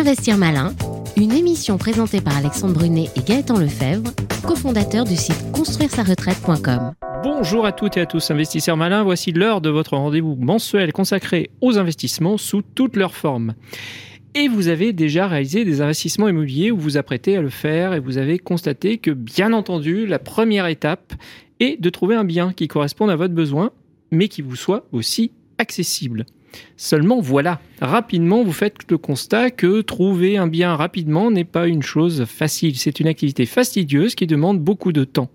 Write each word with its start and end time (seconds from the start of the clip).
Investir 0.00 0.38
Malin, 0.38 0.74
une 1.18 1.32
émission 1.32 1.76
présentée 1.76 2.22
par 2.22 2.34
Alexandre 2.34 2.72
Brunet 2.72 3.10
et 3.16 3.20
Gaëtan 3.20 3.58
Lefebvre, 3.58 4.10
cofondateurs 4.46 5.04
du 5.04 5.14
site 5.14 5.52
construire-sa-retraite.com. 5.52 6.94
Bonjour 7.22 7.66
à 7.66 7.72
toutes 7.72 7.98
et 7.98 8.00
à 8.00 8.06
tous, 8.06 8.30
investisseurs 8.30 8.78
malins. 8.78 9.02
Voici 9.02 9.30
l'heure 9.30 9.60
de 9.60 9.68
votre 9.68 9.98
rendez-vous 9.98 10.36
mensuel 10.36 10.94
consacré 10.94 11.50
aux 11.60 11.76
investissements 11.76 12.38
sous 12.38 12.62
toutes 12.62 12.96
leurs 12.96 13.14
formes. 13.14 13.52
Et 14.34 14.48
vous 14.48 14.68
avez 14.68 14.94
déjà 14.94 15.26
réalisé 15.26 15.66
des 15.66 15.82
investissements 15.82 16.28
immobiliers 16.28 16.70
ou 16.70 16.78
vous 16.78 16.82
vous 16.82 16.96
apprêtez 16.96 17.36
à 17.36 17.42
le 17.42 17.50
faire 17.50 17.92
et 17.92 18.00
vous 18.00 18.16
avez 18.16 18.38
constaté 18.38 18.96
que, 18.96 19.10
bien 19.10 19.52
entendu, 19.52 20.06
la 20.06 20.18
première 20.18 20.66
étape 20.66 21.12
est 21.60 21.78
de 21.78 21.90
trouver 21.90 22.16
un 22.16 22.24
bien 22.24 22.54
qui 22.54 22.68
corresponde 22.68 23.10
à 23.10 23.16
votre 23.16 23.34
besoin, 23.34 23.70
mais 24.10 24.28
qui 24.28 24.40
vous 24.40 24.56
soit 24.56 24.86
aussi 24.92 25.32
accessible. 25.58 26.24
Seulement 26.76 27.20
voilà, 27.20 27.60
rapidement 27.80 28.42
vous 28.42 28.52
faites 28.52 28.76
le 28.88 28.98
constat 28.98 29.50
que 29.50 29.82
trouver 29.82 30.36
un 30.36 30.46
bien 30.46 30.74
rapidement 30.76 31.30
n'est 31.30 31.44
pas 31.44 31.66
une 31.66 31.82
chose 31.82 32.24
facile, 32.24 32.76
c'est 32.76 33.00
une 33.00 33.06
activité 33.06 33.46
fastidieuse 33.46 34.14
qui 34.14 34.26
demande 34.26 34.60
beaucoup 34.60 34.92
de 34.92 35.04
temps. 35.04 35.30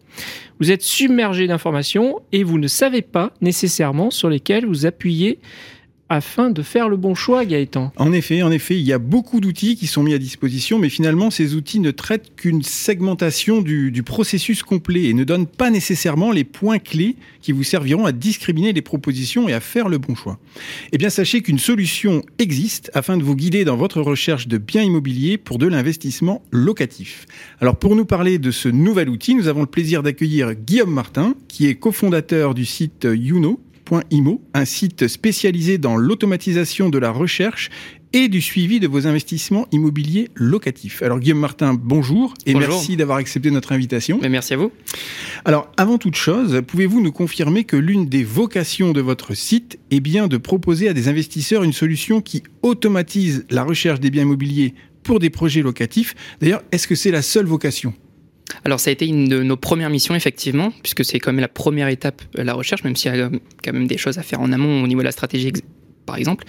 Vous 0.59 0.71
êtes 0.71 0.81
submergé 0.81 1.47
d'informations 1.47 2.19
et 2.31 2.43
vous 2.43 2.57
ne 2.57 2.67
savez 2.67 3.01
pas 3.01 3.33
nécessairement 3.41 4.11
sur 4.11 4.29
lesquelles 4.29 4.65
vous 4.65 4.85
appuyez 4.85 5.39
afin 6.09 6.51
de 6.51 6.61
faire 6.61 6.87
le 6.87 6.97
bon 6.97 7.15
choix, 7.15 7.45
Gaëtan. 7.45 7.91
En 7.97 8.11
effet, 8.11 8.43
en 8.43 8.51
effet, 8.51 8.75
il 8.77 8.85
y 8.85 8.93
a 8.93 8.99
beaucoup 8.99 9.39
d'outils 9.39 9.75
qui 9.75 9.87
sont 9.87 10.03
mis 10.03 10.13
à 10.13 10.19
disposition, 10.19 10.77
mais 10.77 10.89
finalement, 10.89 11.31
ces 11.31 11.55
outils 11.55 11.79
ne 11.79 11.91
traitent 11.91 12.35
qu'une 12.35 12.61
segmentation 12.61 13.61
du, 13.61 13.91
processus 14.05 14.61
complet 14.61 15.05
et 15.05 15.13
ne 15.13 15.23
donnent 15.23 15.47
pas 15.47 15.71
nécessairement 15.71 16.31
les 16.31 16.43
points 16.43 16.77
clés 16.77 17.15
qui 17.41 17.51
vous 17.51 17.63
serviront 17.63 18.05
à 18.05 18.11
discriminer 18.11 18.71
les 18.71 18.83
propositions 18.83 19.49
et 19.49 19.53
à 19.53 19.59
faire 19.59 19.89
le 19.89 19.97
bon 19.97 20.13
choix. 20.13 20.37
Eh 20.91 20.97
bien, 20.97 21.09
sachez 21.09 21.41
qu'une 21.41 21.57
solution 21.57 22.21
existe 22.37 22.91
afin 22.93 23.17
de 23.17 23.23
vous 23.23 23.35
guider 23.35 23.65
dans 23.65 23.75
votre 23.75 24.01
recherche 24.01 24.47
de 24.47 24.59
biens 24.59 24.83
immobiliers 24.83 25.37
pour 25.37 25.57
de 25.57 25.65
l'investissement 25.65 26.43
locatif. 26.51 27.25
Alors, 27.61 27.77
pour 27.77 27.95
nous 27.95 28.05
parler 28.05 28.37
de 28.37 28.51
ce 28.51 28.69
nouvel 28.69 29.09
outil, 29.09 29.33
nous 29.33 29.47
avons 29.47 29.61
le 29.61 29.65
plaisir 29.65 30.03
d'accueillir 30.03 30.53
Guillaume 30.53 30.93
Martin, 30.93 31.33
qui 31.47 31.67
est 31.67 31.75
cofondateur 31.75 32.53
du 32.53 32.65
site 32.65 33.07
Youno, 33.11 33.59
.imo, 33.89 34.41
un 34.53 34.65
site 34.65 35.07
spécialisé 35.07 35.77
dans 35.77 35.97
l'automatisation 35.97 36.89
de 36.89 36.97
la 36.97 37.11
recherche 37.11 37.69
et 38.15 38.29
du 38.29 38.41
suivi 38.41 38.79
de 38.79 38.87
vos 38.87 39.07
investissements 39.07 39.67
immobiliers 39.73 40.29
locatifs. 40.35 41.03
Alors 41.03 41.19
Guillaume 41.19 41.39
Martin, 41.39 41.73
bonjour 41.73 42.33
et 42.45 42.53
bonjour. 42.53 42.69
merci 42.69 42.95
d'avoir 42.95 43.17
accepté 43.17 43.51
notre 43.51 43.73
invitation. 43.73 44.19
Mais 44.21 44.29
merci 44.29 44.53
à 44.53 44.57
vous. 44.57 44.71
Alors 45.43 45.69
avant 45.75 45.97
toute 45.97 46.15
chose, 46.15 46.61
pouvez-vous 46.65 47.01
nous 47.01 47.11
confirmer 47.11 47.65
que 47.65 47.75
l'une 47.75 48.07
des 48.07 48.23
vocations 48.23 48.93
de 48.93 49.01
votre 49.01 49.33
site 49.33 49.79
est 49.91 49.99
bien 49.99 50.27
de 50.27 50.37
proposer 50.37 50.87
à 50.87 50.93
des 50.93 51.09
investisseurs 51.09 51.63
une 51.63 51.73
solution 51.73 52.21
qui 52.21 52.43
automatise 52.61 53.45
la 53.49 53.63
recherche 53.63 53.99
des 53.99 54.09
biens 54.09 54.23
immobiliers 54.23 54.75
pour 55.03 55.19
des 55.19 55.29
projets 55.29 55.61
locatifs? 55.61 56.15
D'ailleurs, 56.39 56.63
est-ce 56.71 56.87
que 56.87 56.95
c'est 56.95 57.11
la 57.11 57.21
seule 57.21 57.45
vocation? 57.45 57.93
Alors 58.63 58.79
ça 58.79 58.89
a 58.89 58.93
été 58.93 59.07
une 59.07 59.27
de 59.27 59.43
nos 59.43 59.57
premières 59.57 59.89
missions 59.89 60.15
effectivement, 60.15 60.71
puisque 60.83 61.03
c'est 61.03 61.19
quand 61.19 61.31
même 61.31 61.41
la 61.41 61.47
première 61.47 61.87
étape 61.87 62.21
la 62.35 62.53
recherche, 62.53 62.83
même 62.83 62.95
s'il 62.95 63.13
y 63.15 63.19
a 63.19 63.29
quand 63.63 63.73
même 63.73 63.87
des 63.87 63.97
choses 63.97 64.17
à 64.17 64.23
faire 64.23 64.41
en 64.41 64.51
amont 64.51 64.83
au 64.83 64.87
niveau 64.87 65.01
de 65.01 65.05
la 65.05 65.11
stratégie 65.11 65.51
par 66.05 66.17
exemple. 66.17 66.45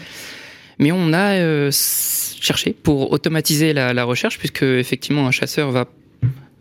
Mais 0.79 0.93
on 0.93 1.13
a 1.13 1.37
euh, 1.37 1.71
cherché 1.73 2.75
pour 2.75 3.13
automatiser 3.13 3.73
la, 3.73 3.95
la, 3.95 4.05
recherche, 4.05 4.39
puisque 4.39 4.63
effectivement 4.63 5.27
un 5.27 5.31
chasseur 5.31 5.71
va 5.71 5.89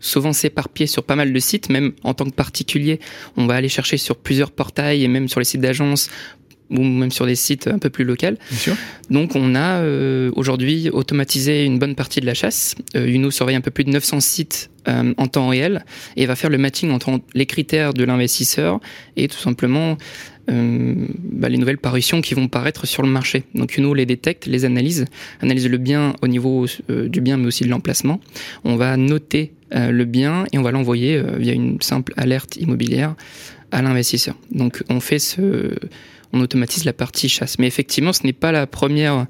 souvent 0.00 0.32
s'éparpiller 0.32 0.86
sur 0.86 1.04
pas 1.04 1.16
mal 1.16 1.32
de 1.32 1.38
sites, 1.38 1.68
même 1.68 1.92
en 2.02 2.14
tant 2.14 2.24
que 2.24 2.34
particulier, 2.34 3.00
on 3.36 3.46
va 3.46 3.54
aller 3.54 3.68
chercher 3.68 3.96
sur 3.98 4.16
plusieurs 4.16 4.50
portails 4.50 5.04
et 5.04 5.08
même 5.08 5.28
sur 5.28 5.40
les 5.40 5.44
sites 5.44 5.60
d'agence 5.60 6.10
ou 6.70 6.82
même 6.82 7.10
sur 7.10 7.26
des 7.26 7.34
sites 7.34 7.68
un 7.68 7.78
peu 7.78 7.90
plus 7.90 8.04
locaux. 8.04 8.26
Donc 9.10 9.36
on 9.36 9.54
a 9.54 9.80
euh, 9.80 10.30
aujourd'hui 10.34 10.90
automatisé 10.90 11.64
une 11.64 11.78
bonne 11.78 11.94
partie 11.94 12.20
de 12.20 12.26
la 12.26 12.34
chasse. 12.34 12.74
Euh, 12.94 13.06
Uno 13.06 13.30
surveille 13.30 13.56
un 13.56 13.60
peu 13.60 13.70
plus 13.70 13.84
de 13.84 13.90
900 13.90 14.20
sites 14.20 14.70
euh, 14.88 15.14
en 15.16 15.26
temps 15.26 15.48
réel 15.48 15.84
et 16.16 16.26
va 16.26 16.36
faire 16.36 16.50
le 16.50 16.58
matching 16.58 16.90
entre 16.90 17.20
les 17.34 17.46
critères 17.46 17.94
de 17.94 18.04
l'investisseur 18.04 18.80
et 19.16 19.28
tout 19.28 19.38
simplement 19.38 19.96
euh, 20.50 20.94
bah, 21.18 21.48
les 21.48 21.58
nouvelles 21.58 21.78
parutions 21.78 22.20
qui 22.20 22.34
vont 22.34 22.48
paraître 22.48 22.86
sur 22.86 23.02
le 23.02 23.08
marché. 23.08 23.44
Donc 23.54 23.76
Uno 23.76 23.94
les 23.94 24.06
détecte, 24.06 24.46
les 24.46 24.64
analyse, 24.64 25.04
analyse 25.40 25.68
le 25.68 25.78
bien 25.78 26.14
au 26.22 26.28
niveau 26.28 26.66
du 26.88 27.20
bien 27.20 27.36
mais 27.36 27.46
aussi 27.46 27.64
de 27.64 27.70
l'emplacement. 27.70 28.20
On 28.64 28.76
va 28.76 28.96
noter 28.96 29.52
le 29.72 30.04
bien 30.04 30.46
et 30.52 30.58
on 30.58 30.62
va 30.62 30.70
l'envoyer 30.70 31.20
via 31.38 31.52
une 31.52 31.80
simple 31.80 32.12
alerte 32.16 32.56
immobilière 32.56 33.14
à 33.72 33.82
l'investisseur. 33.82 34.36
Donc 34.52 34.82
on 34.88 35.00
fait 35.00 35.18
ce 35.18 35.74
on 36.36 36.40
automatise 36.40 36.84
la 36.84 36.92
partie 36.92 37.28
chasse. 37.28 37.58
Mais 37.58 37.66
effectivement, 37.66 38.12
ce 38.12 38.24
n'est 38.24 38.32
pas 38.32 38.52
la 38.52 38.66
première 38.66 39.26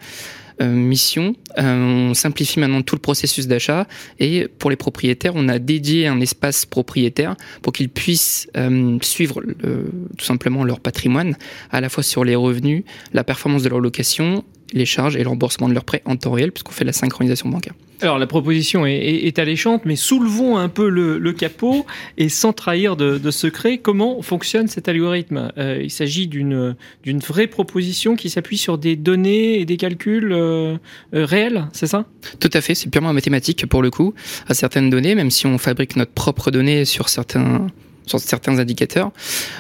euh, 0.62 0.69
mission. 0.69 1.34
Euh, 1.59 2.09
on 2.11 2.15
simplifie 2.15 2.61
maintenant 2.61 2.81
tout 2.81 2.94
le 2.94 3.00
processus 3.00 3.47
d'achat 3.47 3.87
et 4.19 4.49
pour 4.49 4.71
les 4.71 4.77
propriétaires, 4.77 5.33
on 5.34 5.49
a 5.49 5.59
dédié 5.59 6.06
un 6.06 6.19
espace 6.21 6.65
propriétaire 6.65 7.37
pour 7.61 7.75
qu'ils 7.75 7.91
puissent 7.91 8.49
euh, 8.56 8.97
suivre 9.03 9.43
tout 9.43 10.25
simplement 10.25 10.65
leur 10.65 10.81
patrimoine, 10.81 11.37
à 11.71 11.83
la 11.83 11.91
fois 11.91 12.03
sur 12.03 12.25
les 12.25 12.34
revenus, 12.34 12.84
la 13.12 13.23
performance 13.23 13.65
de 13.65 13.69
leur 13.69 13.81
location 13.81 14.44
les 14.72 14.87
charges 14.87 15.16
et 15.16 15.22
le 15.22 15.28
remboursement 15.28 15.69
de 15.69 15.75
leurs 15.75 15.84
prêts 15.84 16.03
en 16.04 16.16
temps 16.16 16.32
réel, 16.32 16.53
puisqu'on 16.53 16.72
fait 16.72 16.84
la 16.84 16.93
synchronisation 16.93 17.49
bancaire. 17.49 17.75
Alors 18.03 18.19
la 18.19 18.27
proposition 18.27 18.84
est, 18.84 18.94
est, 18.94 19.27
est 19.27 19.38
alléchante, 19.38 19.82
mais 19.87 19.97
soulevons 19.97 20.59
un 20.59 20.69
peu 20.69 20.88
le, 20.91 21.19
le 21.19 21.32
capot 21.32 21.87
et 22.19 22.28
sans 22.28 22.53
trahir 22.53 22.94
de, 22.94 23.16
de, 23.16 23.31
secret, 23.31 23.78
comment 23.78 24.21
fonctionne 24.21 24.69
cet 24.69 24.88
algorithme? 24.88 25.50
Euh, 25.56 25.81
Il 25.82 25.91
s'agit 25.91 26.26
d'une 26.28 26.76
vraie 27.26 27.47
proposition 27.47 28.15
qui 28.15 28.28
s'appuie 28.28 28.59
sur 28.59 28.76
des 28.76 28.97
données 28.97 29.60
et 29.60 29.65
des 29.65 29.78
calculs 29.78 30.32
euh, 30.32 30.76
euh, 31.15 31.25
réels, 31.25 31.69
c'est 31.72 31.87
ça? 31.87 32.05
Tout 32.38 32.50
à 32.53 32.60
fait, 32.60 32.75
c'est 32.75 32.91
purement 32.91 33.15
mathématique 33.15 33.65
pour 33.66 33.81
le 33.81 33.91
coup, 33.91 34.12
à 34.47 34.53
certaines 34.53 34.91
données, 34.91 35.15
même 35.15 35.31
si 35.31 35.47
on 35.47 35.56
fabrique 35.56 35.97
notre 35.97 36.12
propre 36.12 36.50
données 36.50 36.84
sur 36.84 37.09
certains 37.09 37.66
sur 38.06 38.21
certains 38.21 38.59
indicateurs. 38.59 39.11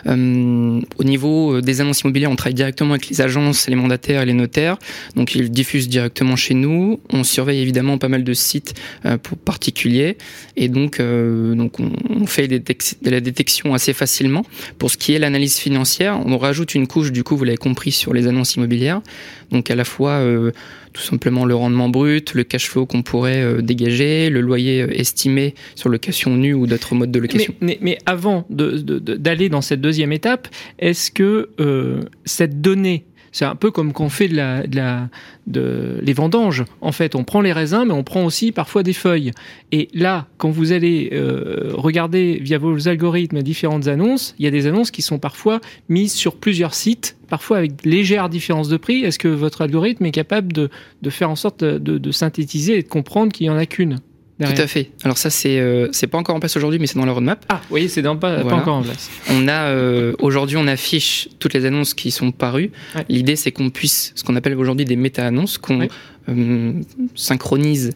Euh, 0.06 0.80
au 0.98 1.04
niveau 1.04 1.60
des 1.60 1.80
annonces 1.80 2.02
immobilières, 2.02 2.30
on 2.30 2.36
travaille 2.36 2.54
directement 2.54 2.90
avec 2.92 3.08
les 3.08 3.20
agences, 3.20 3.68
les 3.68 3.76
mandataires 3.76 4.22
et 4.22 4.26
les 4.26 4.32
notaires. 4.32 4.78
Donc 5.14 5.34
ils 5.34 5.50
diffusent 5.50 5.88
directement 5.88 6.36
chez 6.36 6.54
nous. 6.54 7.00
On 7.10 7.24
surveille 7.24 7.60
évidemment 7.60 7.98
pas 7.98 8.08
mal 8.08 8.24
de 8.24 8.32
sites 8.32 8.74
euh, 9.04 9.18
pour 9.18 9.38
particuliers 9.38 10.16
et 10.56 10.68
donc 10.68 11.00
euh, 11.00 11.54
donc 11.54 11.80
on, 11.80 12.26
fait 12.26 12.48
de 12.48 13.10
la 13.10 13.20
détection 13.20 13.74
assez 13.74 13.92
facilement. 13.92 14.44
Pour 14.78 14.90
ce 14.90 14.96
qui 14.96 15.14
est 15.14 15.18
l'analyse 15.18 15.58
financière, 15.58 16.20
on 16.24 16.38
rajoute 16.38 16.74
une 16.74 16.86
couche 16.86 17.12
du 17.12 17.22
coup, 17.24 17.36
vous 17.36 17.44
l'avez 17.44 17.56
compris, 17.56 17.92
sur 17.92 18.12
les 18.12 18.26
annonces 18.26 18.54
immobilières. 18.54 19.02
Donc 19.50 19.70
à 19.70 19.74
la 19.74 19.84
fois 19.84 20.12
euh, 20.12 20.52
tout 20.96 21.02
simplement 21.02 21.44
le 21.44 21.54
rendement 21.54 21.90
brut, 21.90 22.32
le 22.32 22.42
cash 22.42 22.70
flow 22.70 22.86
qu'on 22.86 23.02
pourrait 23.02 23.42
euh, 23.42 23.60
dégager, 23.60 24.30
le 24.30 24.40
loyer 24.40 24.80
euh, 24.80 24.98
estimé 24.98 25.54
sur 25.74 25.90
location 25.90 26.34
nue 26.36 26.54
ou 26.54 26.66
d'autres 26.66 26.94
modes 26.94 27.10
de 27.10 27.18
location. 27.18 27.54
Mais, 27.60 27.98
avant 28.06 28.46
d'aller 28.48 29.50
dans 29.50 29.60
cette 29.60 29.82
deuxième 29.82 30.12
étape, 30.12 30.48
est-ce 30.78 31.10
que 31.10 31.50
euh, 31.60 32.00
cette 32.24 32.62
donnée 32.62 33.04
c'est 33.36 33.44
un 33.44 33.54
peu 33.54 33.70
comme 33.70 33.92
fait 34.08 34.28
de 34.28 34.36
la, 34.36 35.10
de, 35.46 35.98
les 36.00 36.14
vendanges. 36.14 36.64
En 36.80 36.90
fait, 36.90 37.14
on 37.14 37.22
prend 37.22 37.42
les 37.42 37.52
raisins, 37.52 37.84
mais 37.86 37.92
on 37.92 38.02
prend 38.02 38.24
aussi 38.24 38.50
parfois 38.50 38.82
des 38.82 38.94
feuilles. 38.94 39.32
Et 39.72 39.88
là, 39.92 40.26
quand 40.38 40.48
vous 40.48 40.72
allez 40.72 41.10
euh, 41.12 41.72
regarder 41.74 42.38
via 42.40 42.56
vos 42.56 42.88
algorithmes 42.88 43.42
différentes 43.42 43.88
annonces, 43.88 44.34
il 44.38 44.46
y 44.46 44.48
a 44.48 44.50
des 44.50 44.66
annonces 44.66 44.90
qui 44.90 45.02
sont 45.02 45.18
parfois 45.18 45.60
mises 45.90 46.14
sur 46.14 46.36
plusieurs 46.36 46.72
sites, 46.72 47.18
parfois 47.28 47.58
avec 47.58 47.84
légère 47.84 48.30
différence 48.30 48.70
de 48.70 48.78
prix. 48.78 49.04
Est-ce 49.04 49.18
que 49.18 49.28
votre 49.28 49.60
algorithme 49.60 50.06
est 50.06 50.12
capable 50.12 50.54
de, 50.54 50.70
faire 51.10 51.28
en 51.28 51.36
sorte 51.36 51.62
de, 51.62 51.98
de 51.98 52.10
synthétiser 52.12 52.78
et 52.78 52.82
de 52.82 52.88
comprendre 52.88 53.32
qu'il 53.32 53.46
n'y 53.48 53.54
en 53.54 53.58
a 53.58 53.66
qu'une? 53.66 53.98
Derrière. 54.38 54.56
Tout 54.56 54.62
à 54.62 54.66
fait. 54.66 54.90
Alors 55.02 55.16
ça 55.16 55.30
c'est 55.30 55.58
euh, 55.58 55.88
c'est 55.92 56.08
pas 56.08 56.18
encore 56.18 56.36
en 56.36 56.40
place 56.40 56.56
aujourd'hui, 56.56 56.78
mais 56.78 56.86
c'est 56.86 56.98
dans 56.98 57.06
la 57.06 57.12
roadmap. 57.12 57.44
Ah 57.48 57.62
oui, 57.70 57.88
c'est 57.88 58.02
dans 58.02 58.16
pas, 58.16 58.42
voilà. 58.42 58.50
pas 58.50 58.56
encore 58.56 58.76
en 58.76 58.82
place. 58.82 59.10
On 59.30 59.48
a 59.48 59.68
euh, 59.68 60.12
aujourd'hui 60.18 60.58
on 60.58 60.66
affiche 60.66 61.28
toutes 61.38 61.54
les 61.54 61.64
annonces 61.64 61.94
qui 61.94 62.10
sont 62.10 62.32
parues. 62.32 62.70
Ouais. 62.94 63.04
L'idée 63.08 63.36
c'est 63.36 63.50
qu'on 63.50 63.70
puisse 63.70 64.12
ce 64.14 64.22
qu'on 64.22 64.36
appelle 64.36 64.54
aujourd'hui 64.54 64.84
des 64.84 64.96
méta-annonces, 64.96 65.56
qu'on 65.56 65.80
ouais. 65.80 65.88
euh, 66.28 66.72
synchronise 67.14 67.92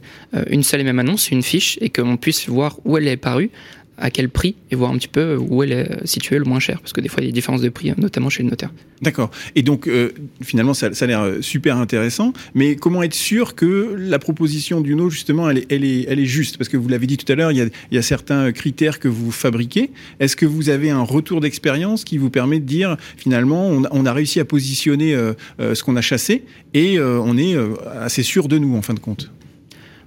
une 0.49 0.63
seule 0.63 0.81
et 0.81 0.85
même 0.85 0.99
annonce, 0.99 1.31
une 1.31 1.43
fiche, 1.43 1.77
et 1.83 1.91
qu'on 1.91 2.17
puisse 2.17 2.49
voir 2.49 2.79
où 2.87 2.97
elle 2.97 3.07
est 3.07 3.19
parue 3.19 3.51
à 4.01 4.11
quel 4.11 4.29
prix 4.29 4.57
et 4.71 4.77
voir 4.77 4.91
un 4.91 4.97
petit 4.97 5.09
peu 5.09 5.37
où 5.37 5.63
elle 5.63 5.73
est 5.73 6.07
située 6.07 6.39
le 6.39 6.45
moins 6.45 6.61
cher 6.61 6.81
parce 6.81 6.93
que 6.93 7.01
des 7.01 7.09
fois 7.09 7.23
il 7.23 7.27
y 7.27 7.29
a 7.29 7.31
des 7.31 7.35
différences 7.35 7.61
de 7.61 7.69
prix 7.69 7.93
notamment 7.97 8.31
chez 8.31 8.43
le 8.43 8.51
notaire. 8.51 8.73
D'accord. 9.03 9.31
Et 9.55 9.63
donc 9.63 9.87
euh, 9.87 10.11
finalement 10.43 10.75
ça, 10.75 10.89
a 10.89 11.07
l'air 11.07 11.27
super 11.41 11.77
intéressant, 11.77 12.33
mais 12.55 12.77
comment 12.77 13.03
être 13.03 13.15
sûr 13.15 13.55
que 13.55 13.95
la 13.97 14.19
proposition 14.19 14.81
du 14.81 14.95
no 14.95 15.11
justement 15.11 15.49
elle 15.51 15.59
est, 15.59 15.67
elle 15.71 16.19
est, 16.19 16.27
juste? 16.27 16.57
Parce 16.57 16.69
que 16.69 16.77
vous 16.77 16.89
l'avez 16.89 17.07
dit 17.07 17.17
tout 17.17 17.31
à 17.31 17.37
l'heure 17.37 17.53
il 17.53 17.59
y, 17.59 17.63
a, 17.63 17.67
y 17.93 17.99
a 17.99 18.03
certains 18.03 18.53
critères 18.53 18.99
que 18.99 19.09
vous 19.09 19.31
fabriquez. 19.31 19.91
Est-ce 20.19 20.37
que 20.37 20.47
vous 20.47 20.69
avez 20.69 20.91
un 20.91 21.03
retour 21.03 21.41
d'expérience 21.41 22.05
qui 22.05 22.19
vous 22.19 22.31
permet 22.31 22.61
de 22.61 22.67
dire 22.67 22.97
finalement 23.17 23.69
on, 23.69 24.07
a 24.07 24.13
réussi 24.13 24.41
à 24.41 24.45
positionner 24.45 25.15
euh, 25.15 25.33
euh, 25.61 25.75
ce 25.75 25.85
qu'on 25.85 25.97
a 25.97 26.01
chassé 26.01 26.45
et 26.75 26.99
on 27.01 27.37
est 27.37 27.57
assez 28.01 28.23
sûr 28.23 28.49
de 28.49 28.59
nous 28.59 28.77
en 28.77 28.83
fin 28.83 28.95
de 28.95 29.01
compte? 29.01 29.31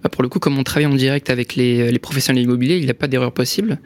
Pour 0.10 0.24
le 0.24 0.30
coup, 0.30 0.40
comme 0.40 0.58
on 0.58 0.64
travaille 0.64 0.86
en 0.86 0.96
direct 0.96 1.30
avec 1.30 1.56
les, 1.56 1.92
les 1.92 2.00
professionnels 2.00 2.44
immobiliers, 2.44 2.78
il 2.78 2.86
n'y 2.86 2.92
a 2.92 2.96
pas 2.96 3.08
d'erreur 3.08 3.32
possible. 3.32 3.80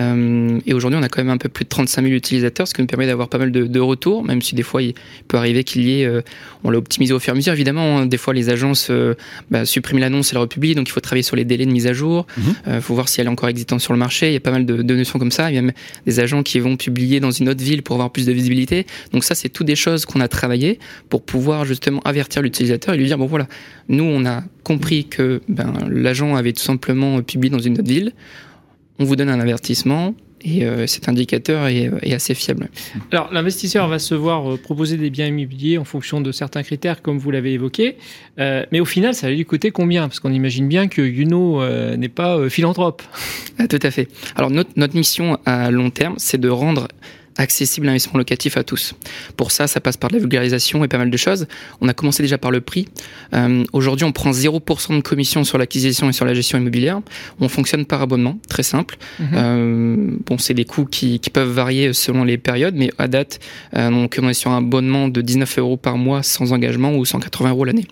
Euh, 0.00 0.58
et 0.66 0.74
aujourd'hui, 0.74 0.98
on 0.98 1.02
a 1.02 1.08
quand 1.08 1.22
même 1.22 1.30
un 1.32 1.38
peu 1.38 1.48
plus 1.48 1.64
de 1.64 1.68
35 1.68 2.02
000 2.02 2.14
utilisateurs, 2.14 2.68
ce 2.68 2.74
qui 2.74 2.80
nous 2.80 2.86
permet 2.86 3.06
d'avoir 3.06 3.28
pas 3.28 3.38
mal 3.38 3.50
de, 3.50 3.66
de, 3.66 3.80
retours, 3.80 4.24
même 4.24 4.42
si 4.42 4.54
des 4.54 4.62
fois, 4.62 4.82
il 4.82 4.94
peut 5.26 5.36
arriver 5.36 5.64
qu'il 5.64 5.82
y 5.82 6.00
ait, 6.02 6.06
euh, 6.06 6.22
on 6.64 6.70
l'a 6.70 6.78
optimisé 6.78 7.12
au 7.12 7.18
fur 7.18 7.32
et 7.32 7.34
à 7.34 7.36
mesure. 7.36 7.52
Évidemment, 7.52 7.98
hein, 7.98 8.06
des 8.06 8.16
fois, 8.16 8.34
les 8.34 8.50
agences 8.50 8.88
euh, 8.90 9.14
bah, 9.50 9.64
suppriment 9.64 9.98
l'annonce 9.98 10.32
et 10.32 10.34
la 10.34 10.40
republient, 10.40 10.74
donc 10.74 10.88
il 10.88 10.92
faut 10.92 11.00
travailler 11.00 11.22
sur 11.22 11.36
les 11.36 11.44
délais 11.44 11.66
de 11.66 11.72
mise 11.72 11.86
à 11.86 11.92
jour. 11.92 12.26
Il 12.36 12.74
Mhm. 12.74 12.80
faut 12.80 12.94
voir 12.94 13.08
si 13.08 13.20
elle 13.20 13.26
est 13.26 13.30
encore 13.30 13.48
existante 13.48 13.80
sur 13.80 13.92
le 13.92 13.98
marché. 13.98 14.28
Il 14.28 14.32
y 14.32 14.36
a 14.36 14.40
pas 14.40 14.50
mal 14.50 14.66
de, 14.66 14.82
de 14.82 14.94
notions 14.94 15.18
comme 15.18 15.30
ça. 15.32 15.50
Il 15.50 15.54
y 15.54 15.58
a 15.58 15.62
même 15.62 15.74
des 16.06 16.20
agents 16.20 16.42
qui 16.42 16.60
vont 16.60 16.76
publier 16.76 17.20
dans 17.20 17.30
une 17.30 17.48
autre 17.48 17.62
ville 17.62 17.82
pour 17.82 17.94
avoir 17.94 18.10
plus 18.10 18.26
de 18.26 18.32
visibilité. 18.32 18.86
Donc 19.12 19.24
ça, 19.24 19.34
c'est 19.34 19.48
toutes 19.48 19.66
des 19.66 19.76
choses 19.76 20.04
qu'on 20.06 20.20
a 20.20 20.28
travaillé 20.28 20.78
pour 21.08 21.22
pouvoir 21.22 21.64
justement 21.64 22.00
avertir 22.04 22.42
l'utilisateur 22.42 22.94
et 22.94 22.98
lui 22.98 23.06
dire 23.06 23.18
bon 23.18 23.26
voilà, 23.26 23.46
nous 23.88 24.04
on 24.04 24.24
a 24.26 24.42
compris 24.64 25.06
que 25.06 25.40
ben, 25.48 25.72
l'agent 25.90 26.36
avait 26.36 26.52
tout 26.52 26.62
simplement 26.62 27.22
publié 27.22 27.50
dans 27.50 27.58
une 27.58 27.74
autre 27.74 27.88
ville. 27.88 28.12
On 28.98 29.04
vous 29.04 29.16
donne 29.16 29.28
un 29.28 29.40
avertissement 29.40 30.14
et 30.40 30.64
euh, 30.64 30.86
cet 30.86 31.08
indicateur 31.08 31.66
est, 31.66 31.90
est 32.02 32.14
assez 32.14 32.34
fiable. 32.34 32.68
Alors, 33.12 33.32
l'investisseur 33.32 33.88
va 33.88 33.98
se 33.98 34.14
voir 34.14 34.52
euh, 34.52 34.56
proposer 34.56 34.96
des 34.96 35.10
biens 35.10 35.26
immobiliers 35.26 35.78
en 35.78 35.84
fonction 35.84 36.20
de 36.20 36.30
certains 36.32 36.62
critères, 36.62 37.02
comme 37.02 37.18
vous 37.18 37.30
l'avez 37.30 37.52
évoqué. 37.52 37.96
Euh, 38.38 38.64
mais 38.70 38.80
au 38.80 38.84
final, 38.84 39.14
ça 39.14 39.28
va 39.28 39.32
lui 39.32 39.44
coûter 39.44 39.70
combien? 39.70 40.08
Parce 40.08 40.20
qu'on 40.20 40.32
imagine 40.32 40.68
bien 40.68 40.88
que 40.88 41.02
Yuno 41.02 41.60
n'est 41.96 42.08
pas 42.08 42.48
philanthrope. 42.48 43.02
Ah, 43.58 43.66
tout 43.66 43.80
à 43.82 43.90
fait. 43.90 44.08
Alors, 44.36 44.50
notre, 44.50 44.70
notre 44.76 44.96
mission 44.96 45.38
à 45.44 45.70
long 45.70 45.90
terme, 45.90 46.14
c'est 46.18 46.40
de 46.40 46.48
rendre 46.48 46.88
accessible 47.38 47.86
l'investissement 47.86 48.18
locatif 48.18 48.56
à 48.56 48.64
tous. 48.64 48.94
Pour 49.36 49.52
ça, 49.52 49.66
ça 49.66 49.80
passe 49.80 49.96
par 49.96 50.10
de 50.10 50.14
la 50.14 50.20
vulgarisation 50.20 50.84
et 50.84 50.88
pas 50.88 50.98
mal 50.98 51.10
de 51.10 51.16
choses. 51.16 51.46
On 51.80 51.88
a 51.88 51.94
commencé 51.94 52.22
déjà 52.22 52.36
par 52.36 52.50
le 52.50 52.60
prix. 52.60 52.88
Euh, 53.34 53.64
Aujourd'hui, 53.72 54.04
on 54.04 54.12
prend 54.12 54.30
0% 54.30 54.96
de 54.96 55.02
commission 55.02 55.44
sur 55.44 55.56
l'acquisition 55.56 56.08
et 56.08 56.12
sur 56.12 56.24
la 56.24 56.34
gestion 56.34 56.58
immobilière. 56.58 57.00
On 57.40 57.48
fonctionne 57.48 57.86
par 57.86 58.02
abonnement, 58.02 58.38
très 58.48 58.62
simple. 58.62 58.96
Mhm. 59.18 59.28
Euh, 59.34 59.96
bon, 60.26 60.38
c'est 60.38 60.54
des 60.54 60.64
coûts 60.64 60.84
qui, 60.84 61.20
qui 61.20 61.30
peuvent 61.30 61.50
varier 61.50 61.92
selon 61.92 62.24
les 62.24 62.38
périodes, 62.38 62.74
mais 62.74 62.90
à 62.98 63.08
date, 63.08 63.38
euh, 63.76 63.90
donc 63.90 64.18
on 64.20 64.28
est 64.28 64.34
sur 64.34 64.50
un 64.50 64.58
abonnement 64.58 65.08
de 65.08 65.20
19 65.20 65.58
euros 65.58 65.76
par 65.76 65.96
mois 65.96 66.22
sans 66.22 66.52
engagement 66.52 66.94
ou 66.94 67.04
180 67.04 67.50
euros 67.50 67.64
l'année. 67.64 67.86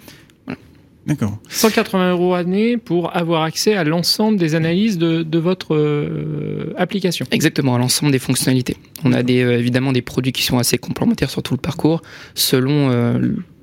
D'accord. 1.06 1.38
180 1.48 2.10
euros 2.10 2.34
année 2.34 2.76
pour 2.76 3.16
avoir 3.16 3.42
accès 3.42 3.74
à 3.74 3.84
l'ensemble 3.84 4.38
des 4.38 4.56
analyses 4.56 4.98
de, 4.98 5.22
de 5.22 5.38
votre 5.38 5.74
euh, 5.74 6.74
application. 6.76 7.26
Exactement, 7.30 7.76
à 7.76 7.78
l'ensemble 7.78 8.10
des 8.10 8.18
fonctionnalités. 8.18 8.76
On 9.04 9.12
a 9.12 9.22
des, 9.22 9.42
euh, 9.42 9.58
évidemment 9.58 9.92
des 9.92 10.02
produits 10.02 10.32
qui 10.32 10.42
sont 10.42 10.58
assez 10.58 10.78
complémentaires 10.78 11.30
sur 11.30 11.44
tout 11.44 11.54
le 11.54 11.60
parcours, 11.60 12.02
selon 12.34 12.90
euh, 12.90 13.18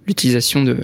l'utilisation 0.08 0.64
de, 0.64 0.78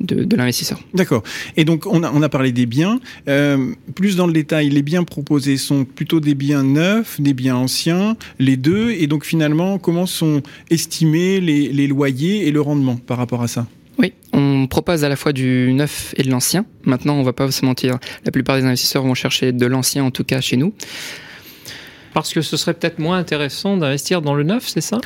de, 0.00 0.24
de 0.24 0.36
l'investisseur. 0.36 0.80
D'accord. 0.92 1.22
Et 1.56 1.64
donc, 1.64 1.86
on 1.86 2.02
a, 2.02 2.12
on 2.12 2.22
a 2.22 2.28
parlé 2.28 2.52
des 2.52 2.66
biens. 2.66 3.00
Euh, 3.28 3.72
plus 3.94 4.16
dans 4.16 4.26
le 4.26 4.32
détail, 4.34 4.68
les 4.68 4.82
biens 4.82 5.04
proposés 5.04 5.56
sont 5.56 5.86
plutôt 5.86 6.20
des 6.20 6.34
biens 6.34 6.62
neufs, 6.62 7.20
des 7.20 7.32
biens 7.32 7.56
anciens, 7.56 8.16
les 8.38 8.58
deux. 8.58 8.90
Et 8.90 9.06
donc, 9.06 9.24
finalement, 9.24 9.78
comment 9.78 10.06
sont 10.06 10.42
estimés 10.70 11.40
les, 11.40 11.72
les 11.72 11.86
loyers 11.86 12.46
et 12.46 12.50
le 12.50 12.60
rendement 12.60 12.96
par 12.96 13.16
rapport 13.18 13.42
à 13.42 13.48
ça? 13.48 13.66
Oui, 13.98 14.12
on 14.32 14.66
propose 14.66 15.04
à 15.04 15.08
la 15.08 15.16
fois 15.16 15.32
du 15.32 15.72
neuf 15.72 16.14
et 16.16 16.22
de 16.22 16.30
l'ancien. 16.30 16.66
Maintenant, 16.84 17.14
on 17.14 17.22
va 17.22 17.32
pas 17.32 17.50
se 17.50 17.64
mentir, 17.64 17.98
la 18.24 18.32
plupart 18.32 18.56
des 18.56 18.64
investisseurs 18.64 19.02
vont 19.02 19.14
chercher 19.14 19.52
de 19.52 19.66
l'ancien, 19.66 20.04
en 20.04 20.10
tout 20.10 20.24
cas 20.24 20.40
chez 20.40 20.56
nous. 20.56 20.74
Parce 22.14 22.32
que 22.32 22.42
ce 22.42 22.56
serait 22.56 22.74
peut-être 22.74 23.00
moins 23.00 23.18
intéressant 23.18 23.76
d'investir 23.76 24.22
dans 24.22 24.34
le 24.34 24.44
neuf, 24.44 24.68
c'est 24.68 24.80
ça? 24.80 25.00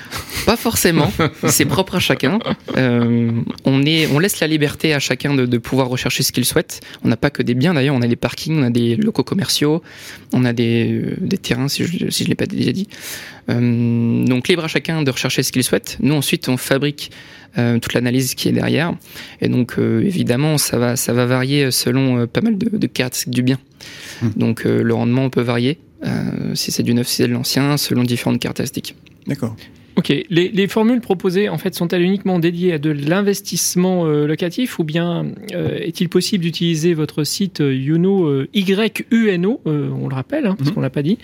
Pas 0.45 0.59
forcément, 0.59 1.11
c'est 1.49 1.65
propre 1.65 1.95
à 1.95 2.01
chacun. 2.01 2.39
Euh, 2.77 3.33
on, 3.65 3.83
est, 3.83 4.07
on 4.09 4.19
laisse 4.19 4.41
la 4.41 4.47
liberté 4.47 4.93
à 4.93 4.99
chacun 4.99 5.35
de, 5.35 5.59
pouvoir 5.59 5.89
rechercher 5.89 6.23
ce 6.23 6.33
qu'il 6.33 6.45
souhaite. 6.45 6.81
On 7.03 7.09
n'a 7.09 7.17
pas 7.17 7.31
que 7.31 7.43
des 7.43 7.55
biens 7.55 7.73
d'ailleurs, 7.73 7.95
on 7.95 8.03
a 8.03 8.07
des 8.07 8.17
parkings, 8.17 8.59
on 8.59 8.63
a 8.63 8.71
des 8.71 8.95
locaux 8.97 9.25
commerciaux, 9.25 9.83
on 10.35 10.45
a 10.45 10.53
des, 10.53 10.93
euh, 10.93 11.17
des 11.19 11.39
terrains, 11.39 11.69
si 11.69 11.85
je 11.85 12.05
ne 12.05 12.11
si 12.11 12.25
je 12.25 12.29
l'ai 12.29 12.35
pas 12.35 12.47
déjà 12.47 12.73
dit. 12.73 12.89
Euh, 13.49 14.27
donc 14.27 14.49
libre 14.49 14.65
à 14.65 14.69
chacun 14.69 15.03
de 15.03 15.11
rechercher 15.11 15.43
ce 15.43 15.51
qu'il 15.51 15.65
souhaite. 15.65 15.97
Nous 16.01 16.15
ensuite, 16.15 16.49
on 16.51 16.59
fabrique 16.59 17.11
toute 17.81 17.93
l'analyse 17.93 18.37
qui 18.37 18.49
est 18.49 18.53
derrière. 18.53 18.93
Et 19.41 19.49
donc 19.49 19.79
évidemment, 19.79 20.59
ça 20.59 20.79
va, 20.79 20.95
ça 20.95 21.13
va 21.13 21.27
varier 21.27 21.73
selon 21.73 22.29
pas 22.29 22.41
mal 22.41 22.57
de, 22.57 22.77
de 22.77 22.87
caractéristiques 22.87 23.35
du 23.35 23.43
bien. 23.43 23.59
Hmm. 24.23 24.29
Donc 24.37 24.67
euh, 24.67 24.83
le 24.83 24.95
rendement 24.95 25.31
peut 25.31 25.43
varier. 25.43 25.79
euh, 26.05 26.55
si 26.55 26.71
c'est 26.73 26.83
du 26.83 26.95
neuf, 26.95 27.09
si 27.09 27.17
c'est 27.17 27.29
de 27.29 27.33
l'ancien, 27.33 27.77
selon 27.77 28.03
différentes 28.05 28.39
caractéristiques. 28.41 28.95
D'accord. 29.27 29.57
Ok. 29.97 30.11
Les, 30.31 30.49
les 30.49 30.69
formules 30.69 31.01
proposées, 31.01 31.49
en 31.49 31.59
fait, 31.59 31.75
sont-elles 31.75 32.03
uniquement 32.03 32.39
dédiées 32.39 32.75
à 32.75 32.79
de 32.79 32.91
l'investissement 32.91 34.07
euh, 34.07 34.29
locatif 34.29 34.79
ou 34.79 34.85
bien 34.85 35.27
euh, 35.53 35.77
est-il 35.81 36.09
possible 36.09 36.45
d'utiliser 36.45 36.95
votre 36.95 37.25
site 37.25 37.61
euh, 37.61 37.75
Yuno, 37.75 38.27
euh, 38.29 38.49
YUNO, 38.55 39.61
euh, 39.67 39.91
on 40.01 40.07
le 40.09 40.15
rappelle, 40.15 40.47
hein, 40.47 40.55
parce 40.57 40.71
Mhm. 40.71 40.75
qu'on 40.77 40.81
l'a 40.83 40.91
pas 40.91 41.03
dit, 41.03 41.19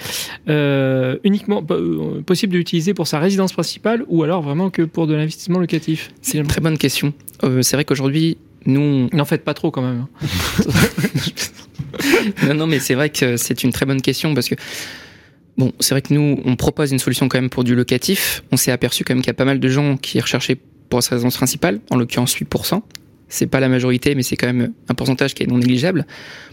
euh, 0.48 1.18
uniquement 1.22 1.64
euh, 1.70 2.20
possible 2.22 2.52
de 2.54 2.58
l'utiliser 2.58 2.94
pour 2.94 3.06
sa 3.06 3.20
résidence 3.20 3.52
principale 3.52 4.04
ou 4.08 4.24
alors 4.24 4.42
vraiment 4.42 4.70
que 4.70 4.82
pour 4.82 5.06
de 5.06 5.14
l'investissement 5.14 5.60
locatif 5.60 6.10
C'est 6.20 6.38
une 6.38 6.48
très 6.48 6.60
bonne 6.60 6.76
question. 6.78 7.12
Euh, 7.44 7.62
c'est 7.62 7.76
vrai 7.76 7.84
qu'aujourd'hui, 7.84 8.38
nous, 8.66 9.08
N'en 9.12 9.24
faites 9.24 9.44
pas 9.44 9.54
trop 9.54 9.70
quand 9.70 9.82
même. 9.82 10.06
non, 12.46 12.54
non, 12.54 12.66
mais 12.66 12.80
c'est 12.80 12.94
vrai 12.94 13.10
que 13.10 13.36
c'est 13.36 13.64
une 13.64 13.72
très 13.72 13.86
bonne 13.86 14.02
question 14.02 14.34
parce 14.34 14.48
que 14.48 14.54
bon, 15.56 15.72
c'est 15.80 15.94
vrai 15.94 16.02
que 16.02 16.12
nous, 16.12 16.40
on 16.44 16.56
propose 16.56 16.92
une 16.92 16.98
solution 16.98 17.28
quand 17.28 17.38
même 17.38 17.50
pour 17.50 17.64
du 17.64 17.74
locatif. 17.74 18.42
On 18.52 18.56
s'est 18.56 18.72
aperçu 18.72 19.04
quand 19.04 19.14
même 19.14 19.22
qu'il 19.22 19.28
y 19.28 19.30
a 19.30 19.34
pas 19.34 19.44
mal 19.44 19.60
de 19.60 19.68
gens 19.68 19.96
qui 19.96 20.20
recherchaient 20.20 20.58
pour 20.88 21.02
sa 21.02 21.14
résidence 21.14 21.36
principale, 21.36 21.80
en 21.90 21.96
l'occurrence 21.96 22.36
8%. 22.36 22.82
C'est 23.28 23.46
pas 23.46 23.58
la 23.58 23.68
majorité, 23.68 24.14
mais 24.14 24.22
c'est 24.22 24.36
quand 24.36 24.46
même 24.46 24.72
un 24.88 24.94
pourcentage 24.94 25.34
qui 25.34 25.42
est 25.42 25.46
non 25.46 25.58
négligeable. 25.58 26.06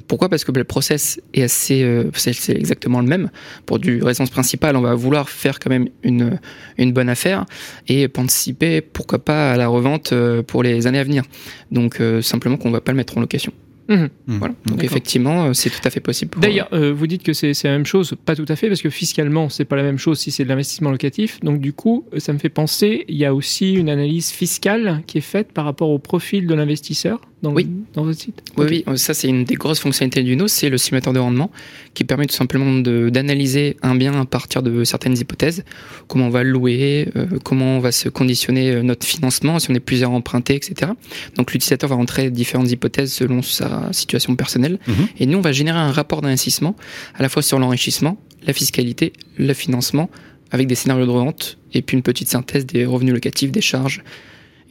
Pourquoi? 0.07 0.29
Parce 0.29 0.43
que 0.43 0.51
le 0.51 0.63
process 0.63 1.21
est 1.33 1.43
assez, 1.43 1.83
euh, 1.83 2.09
c'est 2.13 2.55
exactement 2.55 3.01
le 3.01 3.07
même. 3.07 3.29
Pour 3.65 3.77
du 3.77 4.01
résidence 4.01 4.29
principale, 4.29 4.75
on 4.75 4.81
va 4.81 4.95
vouloir 4.95 5.29
faire 5.29 5.59
quand 5.59 5.69
même 5.69 5.89
une 6.03 6.39
une 6.77 6.91
bonne 6.91 7.09
affaire 7.09 7.45
et 7.87 8.07
participer, 8.07 8.81
pourquoi 8.81 9.19
pas, 9.19 9.51
à 9.51 9.57
la 9.57 9.67
revente 9.67 10.11
euh, 10.13 10.41
pour 10.41 10.63
les 10.63 10.87
années 10.87 10.99
à 10.99 11.03
venir. 11.03 11.23
Donc 11.71 12.01
euh, 12.01 12.21
simplement 12.21 12.57
qu'on 12.57 12.71
va 12.71 12.81
pas 12.81 12.93
le 12.93 12.97
mettre 12.97 13.17
en 13.17 13.21
location. 13.21 13.53
Mhm. 13.91 14.09
Voilà. 14.39 14.53
Donc 14.65 14.83
effectivement, 14.83 15.45
euh, 15.45 15.53
c'est 15.53 15.69
tout 15.69 15.81
à 15.83 15.89
fait 15.89 15.99
possible. 15.99 16.31
pour- 16.31 16.41
D'ailleurs, 16.41 16.69
euh, 16.73 16.93
vous 16.93 17.07
dites 17.07 17.23
que 17.23 17.33
c'est 17.33 17.51
la 17.63 17.71
même 17.71 17.85
chose, 17.85 18.15
pas 18.25 18.35
tout 18.35 18.45
à 18.47 18.55
fait, 18.55 18.67
parce 18.69 18.81
que 18.81 18.89
fiscalement, 18.89 19.49
c'est 19.49 19.65
pas 19.65 19.75
la 19.75 19.83
même 19.83 19.97
chose 19.97 20.19
si 20.19 20.31
c'est 20.31 20.43
de 20.43 20.49
l'investissement 20.49 20.91
locatif. 20.91 21.39
Donc 21.41 21.59
du 21.59 21.73
coup, 21.73 22.05
euh, 22.13 22.19
ça 22.19 22.31
me 22.33 22.37
fait 22.39 22.49
penser, 22.49 23.03
il 23.09 23.17
y 23.17 23.25
a 23.25 23.33
aussi 23.35 23.73
une 23.73 23.89
analyse 23.89 24.31
fiscale 24.31 25.03
qui 25.07 25.17
est 25.17 25.21
faite 25.21 25.51
par 25.51 25.65
rapport 25.65 25.89
au 25.89 25.99
profil 25.99 26.47
de 26.47 26.53
l'investisseur 26.53 27.21
dans, 27.41 27.51
Oui. 27.53 27.67
dans 27.93 28.03
votre 28.03 28.19
site? 28.19 28.41
Oui, 28.57 28.83
oui, 28.87 28.97
ça 28.97 29.13
c'est 29.13 29.27
une 29.27 29.43
des 29.45 29.55
grosses 29.55 29.79
fonctionnalités 29.79 30.23
du 30.23 30.35
NO, 30.35 30.47
c'est 30.47 30.69
le 30.69 30.77
simulateur 30.77 31.11
de 31.13 31.19
rendement 31.19 31.49
qui 31.93 32.03
permet 32.03 32.25
tout 32.27 32.35
simplement 32.35 32.79
de- 32.79 33.09
d'analyser 33.09 33.77
un 33.81 33.95
bien 33.95 34.19
à 34.19 34.25
partir 34.25 34.61
de 34.63 34.83
certaines 34.83 35.17
hypothèses, 35.17 35.63
comment 36.07 36.27
on 36.27 36.29
va 36.29 36.43
le 36.43 36.51
louer, 36.51 37.09
euh, 37.15 37.25
comment 37.43 37.77
on 37.77 37.79
va 37.79 37.91
se 37.91 38.09
conditionner 38.09 38.71
euh, 38.71 38.83
notre 38.83 39.05
financement, 39.05 39.57
si 39.59 39.71
on 39.71 39.73
est 39.75 39.79
plusieurs 39.79 40.11
empruntés, 40.11 40.55
etc. 40.55 40.91
Donc 41.35 41.51
l'utilisateur 41.53 41.89
va 41.89 41.95
rentrer 41.95 42.29
différentes 42.29 42.71
hypothèses 42.71 43.11
selon 43.13 43.41
sa 43.41 43.91
situation 43.91 44.35
personnelle 44.35 44.79
Mhm. 44.87 45.07
et 45.19 45.25
nous 45.25 45.37
on 45.37 45.41
va 45.41 45.51
générer 45.51 45.79
un 45.79 45.91
rapport 45.91 46.21
d'investissement 46.21 46.75
à 47.15 47.21
la 47.23 47.29
fois 47.29 47.41
sur 47.41 47.57
l'enrichissement, 47.59 48.17
la 48.45 48.53
fiscalité, 48.53 49.13
le 49.37 49.53
financement 49.53 50.09
avec 50.51 50.67
des 50.67 50.75
scénarios 50.75 51.05
de 51.05 51.11
revente 51.11 51.57
et 51.73 51.81
puis 51.81 51.95
une 51.97 52.03
petite 52.03 52.27
synthèse 52.29 52.65
des 52.65 52.85
revenus 52.85 53.13
locatifs, 53.13 53.51
des 53.51 53.61
charges 53.61 54.03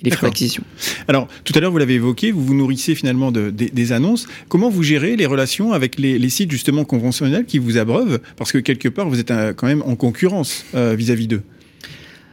et 0.01 0.05
des 0.05 0.11
frais 0.11 0.27
d'acquisition. 0.27 0.63
Alors, 1.09 1.29
tout 1.45 1.53
à 1.57 1.61
l'heure, 1.61 1.71
vous 1.71 1.79
l'avez 1.79 1.95
évoqué, 1.95 2.33
vous 2.33 2.45
vous 2.45 2.55
nourrissez 2.55 2.95
finalement 2.95 3.31
de, 3.33 3.51
des, 3.51 3.71
des 3.71 3.93
annonces. 3.93 4.27
Comment 4.49 4.71
vous 4.71 4.83
gérez 4.83 5.17
les 5.17 5.27
relations 5.27 5.73
avec 5.73 5.99
les, 5.99 6.19
les 6.19 6.29
sites 6.29 6.51
justement 6.51 6.85
conventionnels 6.85 7.45
qui 7.45 7.59
vous 7.59 7.77
abreuvent? 7.77 8.21
Parce 8.37 8.53
que 8.53 8.59
quelque 8.59 8.89
part, 8.89 9.09
vous 9.09 9.21
êtes 9.21 9.31
euh, 9.31 9.53
quand 9.53 9.67
même 9.67 9.83
en 9.87 9.97
concurrence 9.97 10.65
euh, 10.75 10.95
vis-à-vis 10.95 11.27
d'eux. 11.27 11.43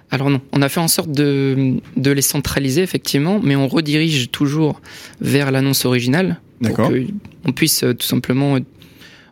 Alors 0.10 0.30
non, 0.30 0.40
on 0.54 0.62
a 0.62 0.70
fait 0.70 0.80
en 0.80 0.88
sorte 0.88 1.12
de, 1.12 1.76
de 1.98 2.12
les 2.12 2.22
centraliser 2.22 2.82
effectivement, 2.82 3.42
mais 3.44 3.58
on 3.58 3.68
redirige 3.68 4.32
toujours 4.32 4.82
vers 5.20 5.52
l'annonce 5.52 5.84
originale 5.84 6.40
pour 6.62 6.70
D'accord. 6.70 6.92
qu'on 7.44 7.52
puisse 7.52 7.84
euh, 7.84 7.94
tout 7.94 8.08
simplement 8.08 8.58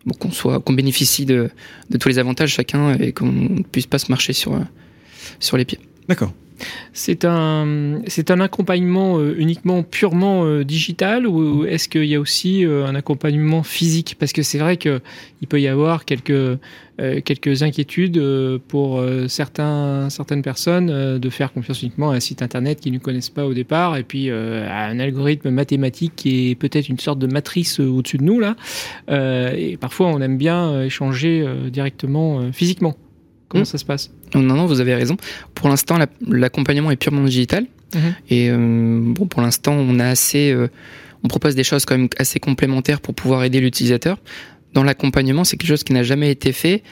bon, 0.06 0.14
qu'on 0.20 0.32
soit 0.32 0.60
qu'on 0.60 0.74
bénéficie 0.74 1.26
de, 1.26 1.50
de 1.90 1.98
tous 1.98 2.10
les 2.10 2.20
avantages 2.20 2.52
chacun 2.52 2.98
et 3.00 3.14
qu'on 3.14 3.32
ne 3.32 3.64
puisse 3.64 3.88
pas 3.88 4.00
se 4.00 4.12
marcher 4.12 4.34
sur 4.34 4.60
sur 5.40 5.56
les 5.56 5.64
pieds. 5.64 5.80
D'accord. 6.10 6.34
C'est 6.94 7.26
un, 7.26 8.02
c'est 8.08 8.32
un 8.32 8.40
accompagnement 8.40 9.20
euh, 9.20 9.36
uniquement 9.38 9.84
purement 9.84 10.46
euh, 10.46 10.64
digital 10.64 11.28
ou 11.28 11.66
est-ce 11.66 11.90
qu'il 11.90 12.06
y 12.06 12.16
a 12.16 12.20
aussi 12.20 12.66
euh, 12.66 12.86
un 12.86 12.96
accompagnement 12.96 13.64
physique? 13.64 14.16
Parce 14.20 14.32
que 14.32 14.42
c'est 14.42 14.58
vrai 14.58 14.78
que 14.78 15.02
il 15.42 15.48
peut 15.48 15.60
y 15.60 15.68
avoir 15.68 16.06
quelques, 16.06 16.58
quelques 16.98 17.62
inquiétudes 17.62 18.20
pour 18.68 19.04
certains, 19.28 20.10
certaines 20.10 20.42
personnes 20.42 21.20
de 21.20 21.30
faire 21.30 21.54
confiance 21.54 21.84
uniquement 21.84 22.10
à 22.10 22.16
un 22.16 22.20
site 22.20 22.42
internet 22.42 22.80
qu'ils 22.80 22.94
ne 22.94 22.98
connaissent 22.98 23.30
pas 23.30 23.46
au 23.46 23.54
départ 23.54 23.96
et 23.96 24.04
puis 24.04 24.32
à 24.32 24.88
un 24.88 25.00
algorithme 25.00 25.52
mathématique 25.52 26.14
qui 26.16 26.50
est 26.50 26.56
peut-être 26.56 26.90
une 26.90 26.98
sorte 26.98 27.20
de 27.20 27.28
matrice 27.28 27.80
au-dessus 27.80 28.18
de 28.18 28.24
nous 28.24 28.40
là. 28.40 28.56
Et 29.56 29.78
parfois 29.78 30.08
on 30.08 30.20
aime 30.20 30.38
bien 30.38 30.82
échanger 30.82 31.46
directement 31.70 32.52
physiquement. 32.52 32.96
Comment 33.56 33.64
Mm. 33.64 33.66
ça 33.66 33.78
se 33.78 33.86
passe? 33.86 34.12
Non, 34.34 34.42
non, 34.42 34.66
vous 34.66 34.80
avez 34.82 34.94
raison. 34.96 35.16
Pour 35.54 35.70
l'instant, 35.70 35.98
la- 35.98 36.08
l'accompagnement 36.28 36.92
est 36.92 36.98
purement 36.98 37.24
digital. 37.24 37.66
Mhm. 37.94 38.02
Et 38.30 38.50
euh, 38.50 39.00
bon, 39.02 39.26
pour 39.28 39.42
l'instant, 39.42 39.74
on 39.74 40.00
a 40.00 40.08
assez, 40.08 40.52
euh, 40.52 40.68
on 41.24 41.28
propose 41.30 41.56
des 41.56 41.64
choses 41.64 41.86
quand 41.86 41.98
même 41.98 42.10
assez 42.18 42.40
complémentaires 42.40 43.00
pour 43.00 43.14
pouvoir 43.16 43.44
aider 43.44 43.60
l'utilisateur. 43.60 44.18
dans 44.74 44.84
l'accompagnement, 44.84 45.46
c'est 45.46 45.56
quelque 45.56 45.70
chose 45.70 45.86
qui 45.86 45.94
n'a 45.94 46.04
jamais 46.04 46.30
été 46.30 46.52
fait. 46.52 46.84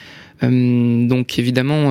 Euh, 0.42 1.06
donc 1.06 1.38
évidemment, 1.38 1.90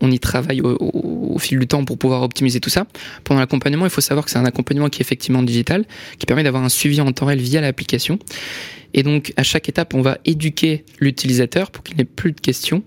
on 0.00 0.10
y 0.12 0.18
travaille 0.20 0.60
au, 0.60 0.76
au, 0.76 1.34
au, 1.34 1.38
fil 1.40 1.58
du 1.58 1.66
temps 1.66 1.84
pour 1.84 1.98
pouvoir 1.98 2.22
optimiser 2.22 2.60
tout 2.60 2.70
ça. 2.70 2.86
Pendant 3.24 3.40
l'accompagnement, 3.40 3.86
il 3.86 3.90
faut 3.90 4.00
savoir 4.00 4.24
que 4.24 4.30
c'est 4.30 4.38
un 4.38 4.44
accompagnement 4.44 4.88
qui 4.88 5.00
est 5.00 5.04
effectivement 5.04 5.42
digital, 5.42 5.84
qui 6.20 6.26
permet 6.26 6.44
d'avoir 6.44 6.62
un 6.62 6.68
suivi 6.68 7.00
en 7.00 7.10
temps 7.10 7.26
réel 7.26 7.40
via 7.40 7.60
l'application. 7.60 8.20
Et 8.94 9.02
donc 9.02 9.32
à 9.36 9.42
chaque 9.42 9.68
étape, 9.68 9.94
on 9.94 10.00
va 10.00 10.18
éduquer 10.24 10.84
l'utilisateur 11.00 11.72
pour 11.72 11.82
qu'il 11.82 11.96
n'ait 11.96 12.04
plus 12.04 12.30
de 12.30 12.40
questions. 12.40 12.84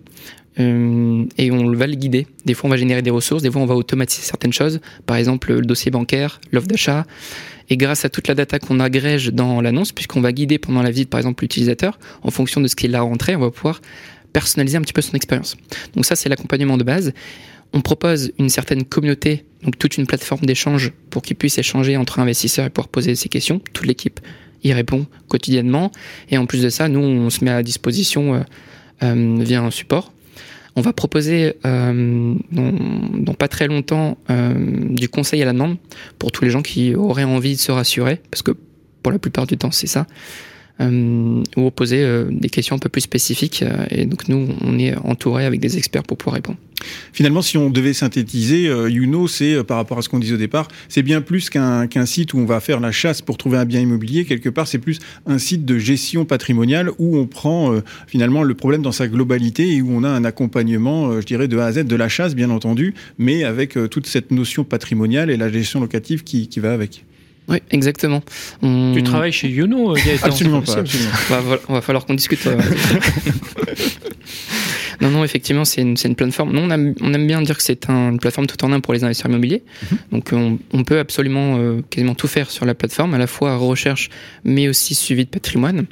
Euh, 0.61 1.25
et 1.37 1.51
on 1.51 1.71
va 1.73 1.87
le 1.87 1.95
guider. 1.95 2.27
Des 2.45 2.53
fois, 2.53 2.67
on 2.67 2.71
va 2.71 2.77
générer 2.77 3.01
des 3.01 3.09
ressources, 3.09 3.41
des 3.41 3.51
fois, 3.51 3.61
on 3.61 3.65
va 3.65 3.75
automatiser 3.75 4.23
certaines 4.23 4.53
choses, 4.53 4.79
par 5.05 5.17
exemple 5.17 5.53
le 5.53 5.61
dossier 5.61 5.91
bancaire, 5.91 6.39
l'offre 6.51 6.67
d'achat. 6.67 7.05
Et 7.69 7.77
grâce 7.77 8.03
à 8.03 8.09
toute 8.09 8.27
la 8.27 8.35
data 8.35 8.59
qu'on 8.59 8.79
agrège 8.79 9.31
dans 9.31 9.61
l'annonce, 9.61 9.91
puisqu'on 9.91 10.21
va 10.21 10.31
guider 10.33 10.57
pendant 10.57 10.81
la 10.81 10.91
visite, 10.91 11.09
par 11.09 11.19
exemple, 11.19 11.43
l'utilisateur, 11.43 11.99
en 12.21 12.31
fonction 12.31 12.59
de 12.59 12.67
ce 12.67 12.75
qu'il 12.75 12.93
a 12.95 13.01
rentré, 13.01 13.35
on 13.35 13.39
va 13.39 13.51
pouvoir 13.51 13.81
personnaliser 14.33 14.77
un 14.77 14.81
petit 14.81 14.93
peu 14.93 15.01
son 15.01 15.13
expérience. 15.13 15.57
Donc 15.95 16.05
ça, 16.05 16.15
c'est 16.15 16.29
l'accompagnement 16.29 16.77
de 16.77 16.83
base. 16.83 17.13
On 17.73 17.81
propose 17.81 18.33
une 18.37 18.49
certaine 18.49 18.83
communauté, 18.83 19.45
donc 19.63 19.77
toute 19.77 19.97
une 19.97 20.05
plateforme 20.05 20.45
d'échange 20.45 20.91
pour 21.09 21.21
qu'ils 21.21 21.37
puissent 21.37 21.57
échanger 21.57 21.95
entre 21.95 22.19
investisseurs 22.19 22.65
et 22.65 22.69
pouvoir 22.69 22.89
poser 22.89 23.15
ces 23.15 23.29
questions. 23.29 23.61
Toute 23.71 23.85
l'équipe 23.85 24.19
y 24.63 24.73
répond 24.73 25.05
quotidiennement. 25.29 25.91
Et 26.29 26.37
en 26.37 26.45
plus 26.45 26.61
de 26.61 26.69
ça, 26.69 26.89
nous, 26.89 26.99
on 26.99 27.29
se 27.29 27.43
met 27.43 27.51
à 27.51 27.63
disposition 27.63 28.35
euh, 28.35 28.39
euh, 29.03 29.37
via 29.39 29.61
un 29.61 29.71
support 29.71 30.11
on 30.75 30.81
va 30.81 30.93
proposer 30.93 31.55
euh, 31.65 32.35
dans, 32.51 33.33
pas 33.33 33.47
très 33.47 33.67
longtemps 33.67 34.17
euh, 34.29 34.53
du 34.89 35.09
conseil 35.09 35.41
à 35.41 35.45
la 35.45 35.53
demande 35.53 35.77
pour 36.19 36.31
tous 36.31 36.43
les 36.43 36.49
gens 36.49 36.61
qui 36.61 36.95
auraient 36.95 37.23
envie 37.23 37.55
de 37.55 37.59
se 37.59 37.71
rassurer, 37.71 38.21
parce 38.29 38.41
que 38.41 38.51
pour 39.03 39.11
la 39.11 39.19
plupart 39.19 39.47
du 39.47 39.57
temps 39.57 39.71
c'est 39.71 39.87
ça, 39.87 40.07
euh, 40.79 41.43
ou 41.57 41.71
poser 41.71 42.03
euh, 42.03 42.25
des 42.29 42.49
questions 42.49 42.75
un 42.75 42.79
peu 42.79 42.89
plus 42.89 43.01
spécifiques. 43.01 43.63
euh, 43.63 43.85
et 43.89 44.05
donc 44.05 44.27
nous, 44.27 44.49
on 44.61 44.79
est 44.79 44.95
entouré 44.97 45.45
avec 45.45 45.59
des 45.59 45.77
experts 45.77 46.03
pour 46.03 46.17
pouvoir 46.17 46.35
répondre. 46.35 46.57
Finalement, 47.13 47.43
si 47.43 47.57
on 47.57 47.69
devait 47.69 47.93
synthétiser, 47.93 48.63
Youno, 48.63 49.27
c'est 49.27 49.63
par 49.63 49.77
rapport 49.77 49.99
à 49.99 50.01
ce 50.01 50.09
qu'on 50.09 50.17
disait 50.17 50.33
au 50.33 50.39
départ, 50.39 50.67
c'est 50.89 51.03
bien 51.03 51.21
plus 51.21 51.51
qu'un 51.51 52.05
site 52.07 52.33
où 52.33 52.39
on 52.39 52.45
va 52.45 52.59
faire 52.59 52.79
la 52.79 52.91
chasse 52.91 53.21
pour 53.21 53.37
trouver 53.37 53.59
un 53.59 53.65
bien 53.65 53.79
immobilier. 53.79 54.25
Quelque 54.25 54.49
part, 54.49 54.67
c'est 54.67 54.79
plus 54.79 54.97
un 55.27 55.37
site 55.37 55.63
de 55.63 55.77
gestion 55.77 56.25
patrimoniale 56.25 56.89
où 56.97 57.17
on 57.17 57.27
prend 57.27 57.79
finalement 58.07 58.41
le 58.41 58.55
problème 58.55 58.81
dans 58.81 58.91
sa 58.91 59.07
globalité 59.07 59.75
et 59.75 59.83
où 59.83 59.91
on 59.91 60.03
a 60.03 60.09
un 60.09 60.23
accompagnement, 60.23 61.21
je 61.21 61.25
dirais, 61.27 61.47
de 61.47 61.59
A 61.59 61.65
à 61.65 61.71
Z, 61.71 61.85
de 61.85 61.95
la 61.95 62.09
chasse, 62.09 62.33
bien 62.33 62.49
entendu, 62.49 62.95
mais 63.19 63.43
avec 63.43 63.77
toute 63.91 64.07
cette 64.07 64.31
notion 64.31 64.63
patrimoniale 64.63 65.29
et 65.29 65.37
la 65.37 65.51
gestion 65.51 65.81
locative 65.81 66.23
qui, 66.23 66.47
qui 66.47 66.59
va 66.59 66.73
avec. 66.73 67.05
Oui, 67.51 67.57
exactement. 67.71 68.21
On... 68.61 68.93
Tu 68.95 69.03
travailles 69.03 69.31
chez 69.31 69.49
Youno, 69.49 69.93
Gaëtan 69.93 70.27
Absolument 70.27 70.61
pas. 70.61 70.77
Absolument. 70.77 71.09
On, 71.29 71.41
va, 71.41 71.57
on 71.69 71.73
va 71.73 71.81
falloir 71.81 72.05
qu'on 72.05 72.13
discute. 72.13 72.45
euh. 72.47 72.57
non, 75.01 75.09
non, 75.09 75.23
effectivement, 75.23 75.65
c'est 75.65 75.81
une, 75.81 75.95
une, 76.03 76.15
plateforme. 76.15 76.53
Non, 76.53 76.63
on, 76.63 76.69
aime, 76.69 76.93
on 77.01 77.13
aime 77.13 77.27
bien 77.27 77.41
dire 77.41 77.57
que 77.57 77.63
c'est 77.63 77.89
un, 77.89 78.11
une 78.11 78.19
plateforme 78.19 78.47
tout 78.47 78.63
en 78.63 78.71
un 78.71 78.79
pour 78.79 78.93
les 78.93 79.03
investisseurs 79.03 79.31
immobiliers. 79.31 79.63
Mhm. 79.63 79.91
Mm 79.91 79.97
-hmm. 79.97 80.11
Donc, 80.11 80.29
on, 80.31 80.59
on, 80.73 80.83
peut 80.83 80.99
absolument 80.99 81.57
euh, 81.57 81.81
quasiment 81.89 82.15
tout 82.15 82.27
faire 82.27 82.49
sur 82.49 82.65
la 82.65 82.73
plateforme, 82.73 83.13
à 83.13 83.17
la 83.17 83.27
fois 83.27 83.57
recherche, 83.57 84.09
mais 84.43 84.69
aussi 84.69 84.95
suivi 84.95 85.25
de 85.25 85.29
patrimoine. 85.29 85.85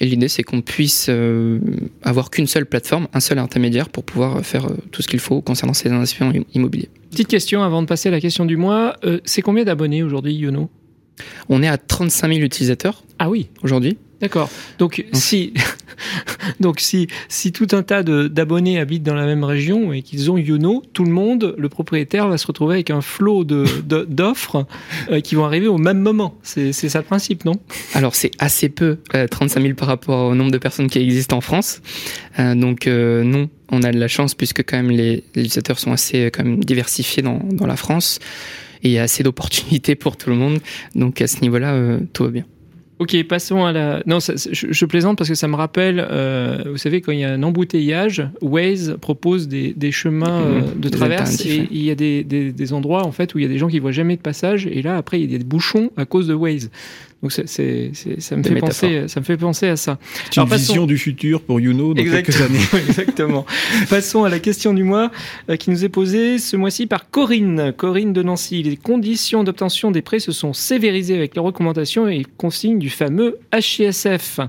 Et 0.00 0.06
l'idée, 0.06 0.28
c'est 0.28 0.42
qu'on 0.42 0.60
puisse 0.60 1.06
euh, 1.08 1.58
avoir 2.02 2.30
qu'une 2.30 2.46
seule 2.46 2.66
plateforme, 2.66 3.08
un 3.14 3.20
seul 3.20 3.38
intermédiaire 3.38 3.88
pour 3.88 4.04
pouvoir 4.04 4.44
faire 4.44 4.66
euh, 4.66 4.76
tout 4.92 5.02
ce 5.02 5.08
qu'il 5.08 5.20
faut 5.20 5.40
concernant 5.40 5.72
ces 5.72 5.90
investissements 5.90 6.32
immobiliers. 6.54 6.90
Petite 7.10 7.28
question 7.28 7.62
avant 7.62 7.80
de 7.82 7.86
passer 7.86 8.08
à 8.08 8.12
la 8.12 8.20
question 8.20 8.44
du 8.44 8.56
mois. 8.56 8.96
Euh, 9.04 9.20
c'est 9.24 9.42
combien 9.42 9.64
d'abonnés 9.64 10.02
aujourd'hui, 10.02 10.34
Yono? 10.34 10.68
On 11.48 11.62
est 11.62 11.68
à 11.68 11.78
35 11.78 12.28
000 12.28 12.40
utilisateurs. 12.44 13.04
Ah 13.18 13.30
oui 13.30 13.48
Aujourd'hui. 13.62 13.96
D'accord. 14.20 14.50
Donc, 14.78 14.86
donc, 14.86 15.04
si, 15.12 15.52
donc 16.60 16.80
si, 16.80 17.08
si 17.28 17.52
tout 17.52 17.68
un 17.72 17.82
tas 17.82 18.02
d'abonnés 18.02 18.78
habitent 18.78 19.02
dans 19.02 19.14
la 19.14 19.26
même 19.26 19.44
région 19.44 19.92
et 19.92 20.02
qu'ils 20.02 20.30
ont 20.30 20.38
Yono, 20.38 20.82
tout 20.92 21.04
le 21.04 21.10
monde, 21.10 21.54
le 21.58 21.68
propriétaire, 21.68 22.28
va 22.28 22.38
se 22.38 22.46
retrouver 22.46 22.74
avec 22.74 22.90
un 22.90 23.00
flot 23.00 23.44
d'offres 23.44 24.66
de, 25.08 25.14
euh, 25.14 25.20
qui 25.20 25.34
vont 25.34 25.44
arriver 25.44 25.68
au 25.68 25.78
même 25.78 25.98
moment. 25.98 26.38
C'est 26.42 26.72
ça 26.72 26.98
le 26.98 27.04
principe, 27.04 27.44
non? 27.44 27.54
Alors, 27.94 28.14
c'est 28.14 28.30
assez 28.38 28.68
peu, 28.68 28.98
euh, 29.14 29.26
35 29.26 29.60
000 29.60 29.74
par 29.74 29.88
rapport 29.88 30.30
au 30.30 30.34
nombre 30.34 30.50
de 30.50 30.58
personnes 30.58 30.88
qui 30.88 30.98
existent 30.98 31.36
en 31.36 31.40
France. 31.40 31.80
Euh, 32.38 32.54
donc, 32.54 32.86
non, 32.86 33.48
on 33.70 33.82
a 33.82 33.92
de 33.92 33.98
la 33.98 34.08
chance 34.08 34.34
puisque 34.34 34.60
quand 34.60 34.76
même 34.76 34.90
les, 34.90 35.24
les 35.34 35.42
utilisateurs 35.42 35.78
sont 35.78 35.92
assez 35.92 36.30
quand 36.32 36.44
même 36.44 36.64
diversifiés 36.64 37.22
dans, 37.22 37.40
dans 37.42 37.66
la 37.66 37.76
France 37.76 38.18
et 38.82 38.88
il 38.88 38.92
y 38.92 38.98
a 38.98 39.02
assez 39.02 39.22
d'opportunités 39.22 39.94
pour 39.94 40.16
tout 40.16 40.30
le 40.30 40.36
monde. 40.36 40.58
Donc, 40.94 41.20
à 41.20 41.26
ce 41.26 41.40
niveau-là, 41.40 41.74
euh, 41.74 41.98
tout 42.12 42.24
va 42.24 42.30
bien. 42.30 42.44
Ok, 42.98 43.22
passons 43.24 43.66
à 43.66 43.72
la. 43.72 44.02
Non, 44.06 44.20
ça, 44.20 44.32
je, 44.36 44.68
je, 44.70 44.86
plaisante 44.86 45.18
parce 45.18 45.28
que 45.28 45.34
ça 45.34 45.48
me 45.48 45.54
rappelle, 45.54 46.06
euh, 46.10 46.62
vous 46.66 46.78
savez, 46.78 47.02
quand 47.02 47.12
il 47.12 47.18
y 47.18 47.24
a 47.24 47.32
un 47.32 47.42
embouteillage, 47.42 48.26
Waze 48.40 48.96
propose 48.98 49.48
des, 49.48 49.74
des 49.74 49.92
chemins 49.92 50.40
euh, 50.40 50.62
de 50.74 50.88
traverse 50.88 51.44
et 51.44 51.68
il 51.70 51.82
y 51.82 51.90
a 51.90 51.94
des, 51.94 52.24
des, 52.24 52.52
des, 52.52 52.72
endroits 52.72 53.04
en 53.04 53.12
fait 53.12 53.34
où 53.34 53.38
il 53.38 53.42
y 53.42 53.44
a 53.44 53.48
des 53.48 53.58
gens 53.58 53.68
qui 53.68 53.80
voient 53.80 53.92
jamais 53.92 54.16
de 54.16 54.22
passage 54.22 54.66
et 54.66 54.80
là 54.80 54.96
après 54.96 55.20
il 55.20 55.30
y 55.30 55.34
a 55.34 55.38
des 55.38 55.44
bouchons 55.44 55.90
à 55.98 56.06
cause 56.06 56.26
de 56.26 56.32
Waze. 56.32 56.70
Donc 57.22 57.32
c'est, 57.32 57.48
c'est, 57.48 57.92
ça 58.18 58.36
me 58.36 58.42
fait 58.42 58.56
penser, 58.56 59.08
ça 59.08 59.20
me 59.20 59.24
fait 59.24 59.38
penser 59.38 59.68
à 59.68 59.76
ça. 59.76 59.98
C'est 60.30 60.40
une 60.40 60.48
vision 60.48 60.86
du 60.86 60.98
futur 60.98 61.40
pour 61.40 61.60
Youno 61.60 61.94
dans 61.94 62.00
exactement, 62.00 62.48
quelques 62.48 62.74
années. 62.74 62.84
exactement. 62.88 63.46
passons 63.88 64.24
à 64.24 64.28
la 64.28 64.38
question 64.38 64.74
du 64.74 64.84
mois 64.84 65.10
euh, 65.48 65.56
qui 65.56 65.70
nous 65.70 65.84
est 65.84 65.88
posée 65.88 66.38
ce 66.38 66.56
mois-ci 66.56 66.86
par 66.86 67.10
Corinne, 67.10 67.72
Corinne 67.74 68.12
de 68.12 68.22
Nancy. 68.22 68.62
Les 68.62 68.76
conditions 68.76 69.44
d'obtention 69.44 69.90
des 69.90 70.02
prêts 70.02 70.18
se 70.18 70.30
sont 70.30 70.52
sévérisées 70.52 71.14
avec 71.14 71.34
les 71.34 71.40
recommandations 71.40 72.06
et 72.06 72.26
consignes 72.36 72.78
du 72.78 72.90
fameux 72.90 73.38
HCSF, 73.50 74.40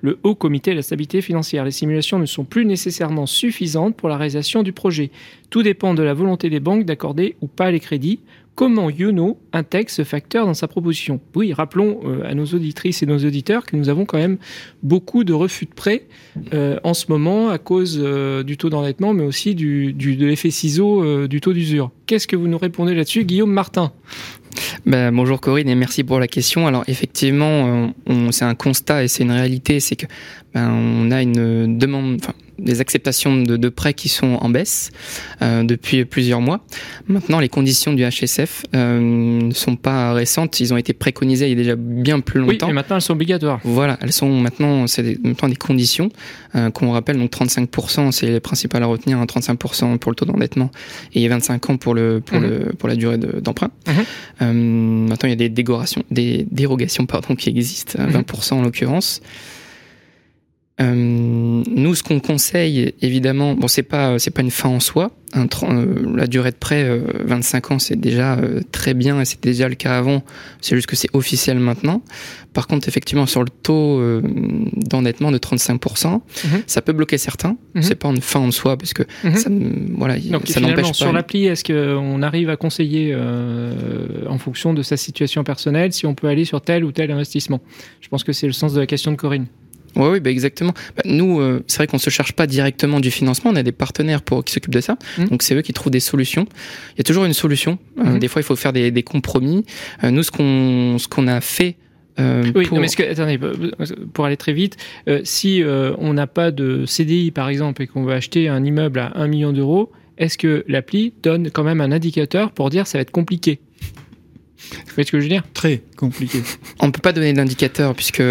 le 0.00 0.18
Haut 0.22 0.36
Comité 0.36 0.70
de 0.70 0.76
la 0.76 0.82
stabilité 0.82 1.22
financière. 1.22 1.64
Les 1.64 1.72
simulations 1.72 2.20
ne 2.20 2.26
sont 2.26 2.44
plus 2.44 2.64
nécessairement 2.64 3.26
suffisantes 3.26 3.96
pour 3.96 4.08
la 4.08 4.16
réalisation 4.16 4.62
du 4.62 4.72
projet. 4.72 5.10
Tout 5.50 5.62
dépend 5.62 5.92
de 5.92 6.02
la 6.02 6.14
volonté 6.14 6.50
des 6.50 6.60
banques 6.60 6.84
d'accorder 6.84 7.36
ou 7.42 7.48
pas 7.48 7.70
les 7.70 7.80
crédits 7.80 8.20
comment 8.54 8.90
Yono 8.90 9.38
intègre 9.52 9.90
ce 9.90 10.04
facteur 10.04 10.46
dans 10.46 10.54
sa 10.54 10.68
proposition. 10.68 11.20
Oui, 11.34 11.52
rappelons 11.52 12.00
euh, 12.04 12.22
à 12.24 12.34
nos 12.34 12.44
auditrices 12.46 13.02
et 13.02 13.06
nos 13.06 13.18
auditeurs 13.18 13.64
que 13.64 13.76
nous 13.76 13.88
avons 13.88 14.04
quand 14.04 14.18
même 14.18 14.38
beaucoup 14.82 15.24
de 15.24 15.32
refus 15.32 15.66
de 15.66 15.74
prêts 15.74 16.06
euh, 16.52 16.78
en 16.84 16.94
ce 16.94 17.06
moment 17.08 17.48
à 17.48 17.58
cause 17.58 17.98
euh, 18.02 18.42
du 18.42 18.56
taux 18.56 18.70
d'endettement, 18.70 19.14
mais 19.14 19.24
aussi 19.24 19.54
de 19.54 20.24
l'effet 20.24 20.50
ciseau 20.50 21.26
du 21.26 21.40
taux 21.40 21.52
d'usure. 21.52 21.90
Qu'est-ce 22.06 22.26
que 22.26 22.36
vous 22.36 22.48
nous 22.48 22.58
répondez 22.58 22.94
là-dessus, 22.94 23.24
Guillaume 23.24 23.52
Martin? 23.52 23.92
Ben, 24.84 25.10
bonjour 25.12 25.40
Corinne 25.40 25.68
et 25.68 25.74
merci 25.74 26.04
pour 26.04 26.20
la 26.20 26.28
question. 26.28 26.66
Alors 26.66 26.84
effectivement, 26.86 27.92
c'est 28.30 28.44
un 28.44 28.54
constat 28.54 29.04
et 29.04 29.08
c'est 29.08 29.22
une 29.22 29.30
réalité, 29.30 29.80
c'est 29.80 29.96
que 29.96 30.06
ben, 30.52 30.70
on 30.70 31.10
a 31.10 31.22
une 31.22 31.78
demande, 31.78 32.20
des 32.58 32.80
acceptations 32.80 33.42
de, 33.42 33.56
de, 33.56 33.68
prêts 33.68 33.94
qui 33.94 34.08
sont 34.08 34.34
en 34.40 34.48
baisse 34.48 34.90
euh, 35.40 35.62
depuis 35.62 36.04
plusieurs 36.04 36.40
mois. 36.40 36.64
Maintenant, 37.08 37.40
les 37.40 37.48
conditions 37.48 37.92
du 37.92 38.04
HSF 38.04 38.64
euh, 38.74 39.00
ne 39.00 39.54
sont 39.54 39.76
pas 39.76 40.12
récentes. 40.12 40.60
Ils 40.60 40.72
ont 40.72 40.76
été 40.76 40.92
préconisés 40.92 41.46
il 41.46 41.50
y 41.50 41.52
a 41.52 41.56
déjà 41.56 41.76
bien 41.76 42.20
plus 42.20 42.40
longtemps. 42.40 42.66
Oui, 42.66 42.72
et 42.72 42.74
maintenant 42.74 42.96
elles 42.96 43.02
sont 43.02 43.14
obligatoires. 43.14 43.60
Voilà, 43.64 43.98
elles 44.00 44.12
sont 44.12 44.28
maintenant, 44.28 44.86
c'est 44.86 45.02
des, 45.02 45.18
maintenant 45.22 45.48
des 45.48 45.56
conditions 45.56 46.10
euh, 46.54 46.70
qu'on 46.70 46.92
rappelle. 46.92 47.18
Donc 47.18 47.30
35%, 47.32 48.12
c'est 48.12 48.26
les 48.26 48.40
principales 48.40 48.82
à 48.82 48.86
retenir. 48.86 49.18
Hein, 49.18 49.24
35% 49.24 49.98
pour 49.98 50.12
le 50.12 50.16
taux 50.16 50.26
d'endettement 50.26 50.70
et 51.14 51.26
25 51.26 51.70
ans 51.70 51.76
pour 51.76 51.94
le 51.94 52.20
pour 52.20 52.38
mmh. 52.38 52.42
le 52.42 52.58
pour 52.78 52.88
la 52.88 52.96
durée 52.96 53.18
d'emprunt. 53.18 53.70
De, 53.86 54.44
mmh. 54.44 55.08
maintenant, 55.08 55.28
il 55.28 55.30
y 55.30 55.32
a 55.32 55.36
des 55.36 55.48
dérogations, 55.48 56.02
des 56.10 56.46
dérogations 56.50 57.06
pardon 57.06 57.34
qui 57.34 57.48
existent, 57.48 57.98
mmh. 58.02 58.18
20% 58.18 58.54
en 58.54 58.62
l'occurrence. 58.62 59.22
Euh, 60.80 60.94
nous, 60.94 61.94
ce 61.94 62.02
qu'on 62.02 62.18
conseille, 62.18 62.94
évidemment, 63.02 63.54
bon, 63.54 63.68
c'est 63.68 63.82
pas 63.82 64.18
c'est 64.18 64.30
pas 64.30 64.40
une 64.42 64.50
fin 64.50 64.70
en 64.70 64.80
soi. 64.80 65.10
Un, 65.34 65.46
euh, 65.64 66.16
la 66.16 66.26
durée 66.26 66.50
de 66.50 66.56
prêt, 66.56 66.84
euh, 66.84 67.00
25 67.24 67.70
ans, 67.72 67.78
c'est 67.78 67.96
déjà 67.98 68.34
euh, 68.36 68.60
très 68.70 68.92
bien 68.94 69.20
et 69.20 69.24
c'était 69.24 69.50
déjà 69.50 69.68
le 69.68 69.74
cas 69.74 69.96
avant. 69.96 70.22
C'est 70.60 70.74
juste 70.74 70.86
que 70.86 70.96
c'est 70.96 71.08
officiel 71.14 71.58
maintenant. 71.58 72.02
Par 72.52 72.66
contre, 72.66 72.88
effectivement, 72.88 73.26
sur 73.26 73.42
le 73.42 73.48
taux 73.48 73.98
euh, 74.00 74.22
d'endettement 74.76 75.30
de 75.30 75.38
35%, 75.38 75.76
mm 76.08 76.18
-hmm. 76.18 76.62
ça 76.66 76.82
peut 76.82 76.92
bloquer 76.92 77.18
certains. 77.18 77.52
Mm 77.52 77.80
-hmm. 77.80 77.82
C'est 77.82 77.94
pas 77.94 78.08
une 78.08 78.20
fin 78.20 78.40
en 78.40 78.50
soi 78.50 78.76
parce 78.76 78.92
que 78.94 79.02
mm 79.02 79.28
-hmm. 79.28 79.36
ça, 79.36 79.50
voilà, 80.00 80.14
Donc, 80.18 80.42
ça 80.48 80.60
n'empêche 80.60 80.88
pas. 80.88 80.92
Sur 81.04 81.12
l'appli, 81.12 81.46
est-ce 81.46 81.64
qu'on 81.64 82.22
arrive 82.22 82.48
à 82.50 82.56
conseiller 82.56 83.12
euh, 83.12 84.34
en 84.34 84.38
fonction 84.38 84.74
de 84.74 84.82
sa 84.82 84.96
situation 84.96 85.44
personnelle 85.44 85.90
si 85.92 86.04
on 86.06 86.14
peut 86.14 86.28
aller 86.32 86.46
sur 86.46 86.60
tel 86.60 86.80
ou 86.84 86.92
tel 86.92 87.10
investissement? 87.10 87.60
Je 88.04 88.08
pense 88.08 88.22
que 88.24 88.32
c'est 88.32 88.48
le 88.52 88.56
sens 88.62 88.70
de 88.74 88.80
la 88.80 88.86
question 88.86 89.12
de 89.12 89.16
Corinne. 89.24 89.46
Oui, 89.96 90.08
oui, 90.12 90.20
bah 90.20 90.30
exactement. 90.30 90.72
Bah, 90.96 91.02
nous, 91.04 91.40
euh, 91.40 91.62
c'est 91.66 91.78
vrai 91.78 91.86
qu'on 91.86 91.96
ne 91.96 92.02
se 92.02 92.10
charge 92.10 92.32
pas 92.32 92.46
directement 92.46 93.00
du 93.00 93.10
financement, 93.10 93.50
on 93.52 93.56
a 93.56 93.62
des 93.62 93.72
partenaires 93.72 94.22
pour, 94.22 94.44
qui 94.44 94.52
s'occupent 94.52 94.74
de 94.74 94.80
ça. 94.80 94.96
Mmh. 95.18 95.24
Donc 95.26 95.42
c'est 95.42 95.54
eux 95.54 95.62
qui 95.62 95.72
trouvent 95.72 95.92
des 95.92 96.00
solutions. 96.00 96.46
Il 96.94 96.98
y 96.98 97.00
a 97.00 97.04
toujours 97.04 97.24
une 97.24 97.34
solution. 97.34 97.78
Mmh. 97.96 98.06
Euh, 98.06 98.18
des 98.18 98.28
fois, 98.28 98.40
il 98.40 98.44
faut 98.44 98.56
faire 98.56 98.72
des, 98.72 98.90
des 98.90 99.02
compromis. 99.02 99.64
Euh, 100.04 100.10
nous, 100.10 100.22
ce 100.22 100.30
qu'on 100.30 100.96
ce 100.98 101.08
qu'on 101.08 101.28
a 101.28 101.40
fait 101.40 101.76
euh, 102.18 102.50
oui, 102.54 102.66
pour... 102.66 102.76
Non, 102.76 102.82
mais 102.82 102.88
que, 102.88 103.02
attendez, 103.02 103.38
pour 104.12 104.24
aller 104.24 104.36
très 104.36 104.52
vite, 104.52 104.76
euh, 105.08 105.20
si 105.24 105.62
euh, 105.62 105.94
on 105.98 106.14
n'a 106.14 106.26
pas 106.26 106.50
de 106.50 106.84
CDI 106.86 107.30
par 107.30 107.48
exemple 107.48 107.82
et 107.82 107.86
qu'on 107.86 108.04
veut 108.04 108.12
acheter 108.12 108.48
un 108.48 108.64
immeuble 108.64 108.98
à 108.98 109.12
1 109.16 109.28
million 109.28 109.52
d'euros, 109.52 109.92
est-ce 110.18 110.36
que 110.36 110.64
l'appli 110.68 111.14
donne 111.22 111.50
quand 111.50 111.64
même 111.64 111.80
un 111.80 111.90
indicateur 111.90 112.52
pour 112.52 112.70
dire 112.70 112.86
ça 112.86 112.98
va 112.98 113.02
être 113.02 113.10
compliqué? 113.10 113.60
Vous 114.70 114.94
voyez 114.94 115.06
ce 115.06 115.12
que 115.12 115.18
je 115.18 115.24
veux 115.24 115.28
dire? 115.28 115.44
Très 115.54 115.82
compliqué. 115.96 116.40
on 116.80 116.86
ne 116.86 116.92
peut 116.92 117.00
pas 117.00 117.12
donner 117.12 117.32
d'indicateur 117.32 117.94
puisque 117.94 118.22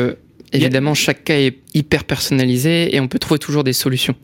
Évidemment, 0.53 0.93
chaque 0.93 1.24
cas 1.24 1.38
est 1.38 1.58
hyper 1.74 2.03
personnalisé 2.03 2.96
et 2.96 3.00
on 3.00 3.08
peut 3.08 3.20
trouver 3.20 3.39
toujours 3.39 3.63
des 3.63 3.74
solutions. 3.74 4.15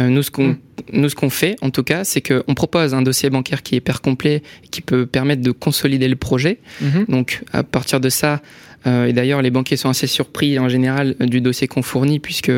Euh, 0.00 0.08
nous, 0.08 0.22
ce 0.22 0.30
qu'on 0.30 0.48
Mm. 0.48 0.58
nous, 0.92 1.08
ce 1.08 1.14
qu'on 1.14 1.30
fait, 1.30 1.56
en 1.60 1.70
tout 1.70 1.82
cas, 1.82 2.04
c'est 2.04 2.22
qu'on 2.22 2.54
propose 2.54 2.94
un 2.94 3.02
dossier 3.02 3.30
bancaire 3.30 3.62
qui 3.62 3.74
est 3.74 3.78
hyper 3.78 4.00
complet, 4.00 4.42
qui 4.70 4.80
peut 4.80 5.06
permettre 5.06 5.42
de 5.42 5.50
consolider 5.50 6.08
le 6.08 6.16
projet. 6.16 6.58
Mhm. 6.80 7.06
Donc, 7.08 7.42
à 7.52 7.62
partir 7.62 8.00
de 8.00 8.08
ça, 8.08 8.40
euh, 8.86 9.06
et 9.06 9.12
d'ailleurs, 9.12 9.42
les 9.42 9.50
banquiers 9.50 9.76
sont 9.76 9.90
assez 9.90 10.06
surpris 10.06 10.58
en 10.58 10.68
général 10.68 11.14
du 11.20 11.40
dossier 11.40 11.68
qu'on 11.68 11.82
fournit, 11.82 12.18
puisque 12.20 12.50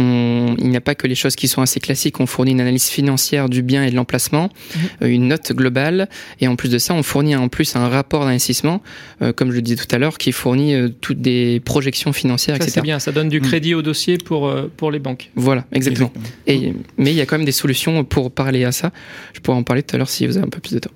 on- 0.00 0.56
il 0.58 0.68
n'y 0.68 0.76
a 0.76 0.80
pas 0.80 0.94
que 0.94 1.06
les 1.06 1.14
choses 1.14 1.36
qui 1.36 1.46
sont 1.48 1.62
assez 1.62 1.78
classiques. 1.80 2.18
On 2.20 2.26
fournit 2.26 2.52
une 2.52 2.60
analyse 2.60 2.88
financière 2.88 3.48
du 3.48 3.62
bien 3.62 3.84
et 3.84 3.90
de 3.90 3.96
l'emplacement, 3.96 4.48
Mhm. 4.74 4.80
euh, 5.02 5.06
une 5.08 5.28
note 5.28 5.52
globale, 5.52 6.08
et 6.40 6.48
en 6.48 6.56
plus 6.56 6.70
de 6.70 6.78
ça, 6.78 6.94
on 6.94 7.02
fournit 7.02 7.36
en 7.36 7.48
plus 7.48 7.76
un 7.76 7.88
rapport 7.88 8.24
d'investissement, 8.24 8.82
euh, 9.22 9.32
comme 9.32 9.50
je 9.50 9.56
le 9.56 9.62
disais 9.62 9.76
tout 9.76 9.94
à 9.94 9.98
l'heure, 9.98 10.18
qui 10.18 10.32
fournit 10.32 10.74
euh, 10.74 10.88
toutes 11.00 11.20
des 11.20 11.60
projections 11.64 12.12
financières, 12.12 12.56
Ça, 12.56 12.62
c'est 12.64 12.70
etc. 12.70 12.80
bien. 12.82 12.98
Ça 12.98 13.12
donne 13.12 13.28
du 13.28 13.40
Mm. 13.40 13.44
crédit 13.44 13.74
au 13.74 13.82
dossier 13.82 14.18
pour, 14.18 14.48
euh, 14.48 14.70
pour 14.76 14.90
les 14.90 14.98
banques. 14.98 15.30
Voilà, 15.36 15.64
exactement. 15.72 16.12
Et, 16.46 16.72
mais 16.98 17.10
il 17.10 17.16
y 17.16 17.20
a 17.20 17.26
quand 17.26 17.36
même 17.36 17.44
des 17.46 17.52
solutions 17.52 18.02
pour 18.04 18.30
parler 18.30 18.64
à 18.64 18.72
ça. 18.72 18.90
Je 19.34 19.40
pourrais 19.40 19.58
en 19.58 19.62
parler 19.62 19.82
tout 19.82 19.94
à 19.96 19.98
l'heure 19.98 20.08
si 20.08 20.26
vous 20.26 20.36
avez 20.36 20.46
un 20.46 20.50
peu 20.50 20.60
plus 20.60 20.74
de 20.74 20.78
temps. 20.80 20.90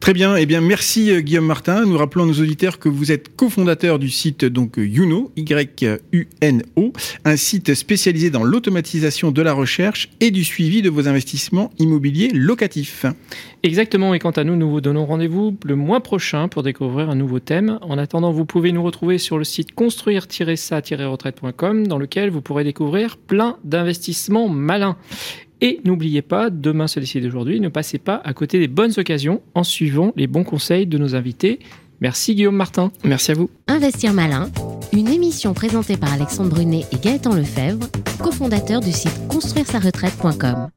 Très 0.00 0.12
bien, 0.12 0.36
eh 0.36 0.46
bien 0.46 0.60
merci 0.60 1.10
euh, 1.10 1.20
Guillaume 1.20 1.46
Martin. 1.46 1.84
Nous 1.84 1.98
rappelons 1.98 2.24
à 2.24 2.26
nos 2.26 2.40
auditeurs 2.40 2.78
que 2.78 2.88
vous 2.88 3.10
êtes 3.10 3.34
cofondateur 3.34 3.98
du 3.98 4.08
site 4.08 4.44
donc 4.44 4.78
euh, 4.78 4.86
Youno, 4.86 5.32
Y-U-N-O, 5.36 6.92
un 7.24 7.36
site 7.36 7.74
spécialisé 7.74 8.30
dans 8.30 8.44
l'automatisation 8.44 9.32
de 9.32 9.42
la 9.42 9.52
recherche 9.52 10.10
et 10.20 10.30
du 10.30 10.44
suivi 10.44 10.82
de 10.82 10.90
vos 10.90 11.08
investissements 11.08 11.72
immobiliers 11.78 12.30
locatifs. 12.32 13.04
Exactement, 13.62 14.14
et 14.14 14.20
quant 14.20 14.30
à 14.30 14.44
nous, 14.44 14.54
nous 14.54 14.70
vous 14.70 14.80
donnons 14.80 15.06
rendez-vous 15.06 15.56
le 15.64 15.74
mois 15.74 16.00
prochain 16.00 16.46
pour 16.46 16.62
découvrir 16.62 17.10
un 17.10 17.16
nouveau 17.16 17.40
thème. 17.40 17.80
En 17.82 17.98
attendant, 17.98 18.30
vous 18.30 18.44
pouvez 18.44 18.70
nous 18.70 18.84
retrouver 18.84 19.18
sur 19.18 19.38
le 19.38 19.44
site 19.44 19.74
construire-ça-retraite.com 19.74 21.88
dans 21.88 21.98
lequel 21.98 22.30
vous 22.30 22.42
pourrez 22.42 22.62
découvrir 22.62 23.16
plein 23.16 23.56
d'investissements 23.64 24.48
malins. 24.48 24.96
Et 25.60 25.80
n'oubliez 25.84 26.22
pas, 26.22 26.50
demain 26.50 26.86
c'est 26.86 27.00
décidé 27.00 27.26
d'aujourd'hui, 27.26 27.60
ne 27.60 27.68
passez 27.68 27.98
pas 27.98 28.20
à 28.24 28.34
côté 28.34 28.58
des 28.58 28.68
bonnes 28.68 28.92
occasions 28.96 29.40
en 29.54 29.64
suivant 29.64 30.12
les 30.16 30.26
bons 30.26 30.44
conseils 30.44 30.86
de 30.86 30.98
nos 30.98 31.14
invités. 31.14 31.60
Merci 32.00 32.34
Guillaume 32.34 32.56
Martin. 32.56 32.92
Merci 33.04 33.30
à 33.30 33.34
vous. 33.34 33.48
Investir 33.68 34.12
malin, 34.12 34.50
une 34.92 35.08
émission 35.08 35.54
présentée 35.54 35.96
par 35.96 36.12
Alexandre 36.12 36.50
Brunet 36.50 36.84
et 36.92 36.96
Gaëtan 36.96 37.34
Lefebvre, 37.34 37.88
cofondateurs 38.22 38.80
du 38.80 38.92
site 38.92 39.18
construire-sa-retraite.com. 39.28 40.68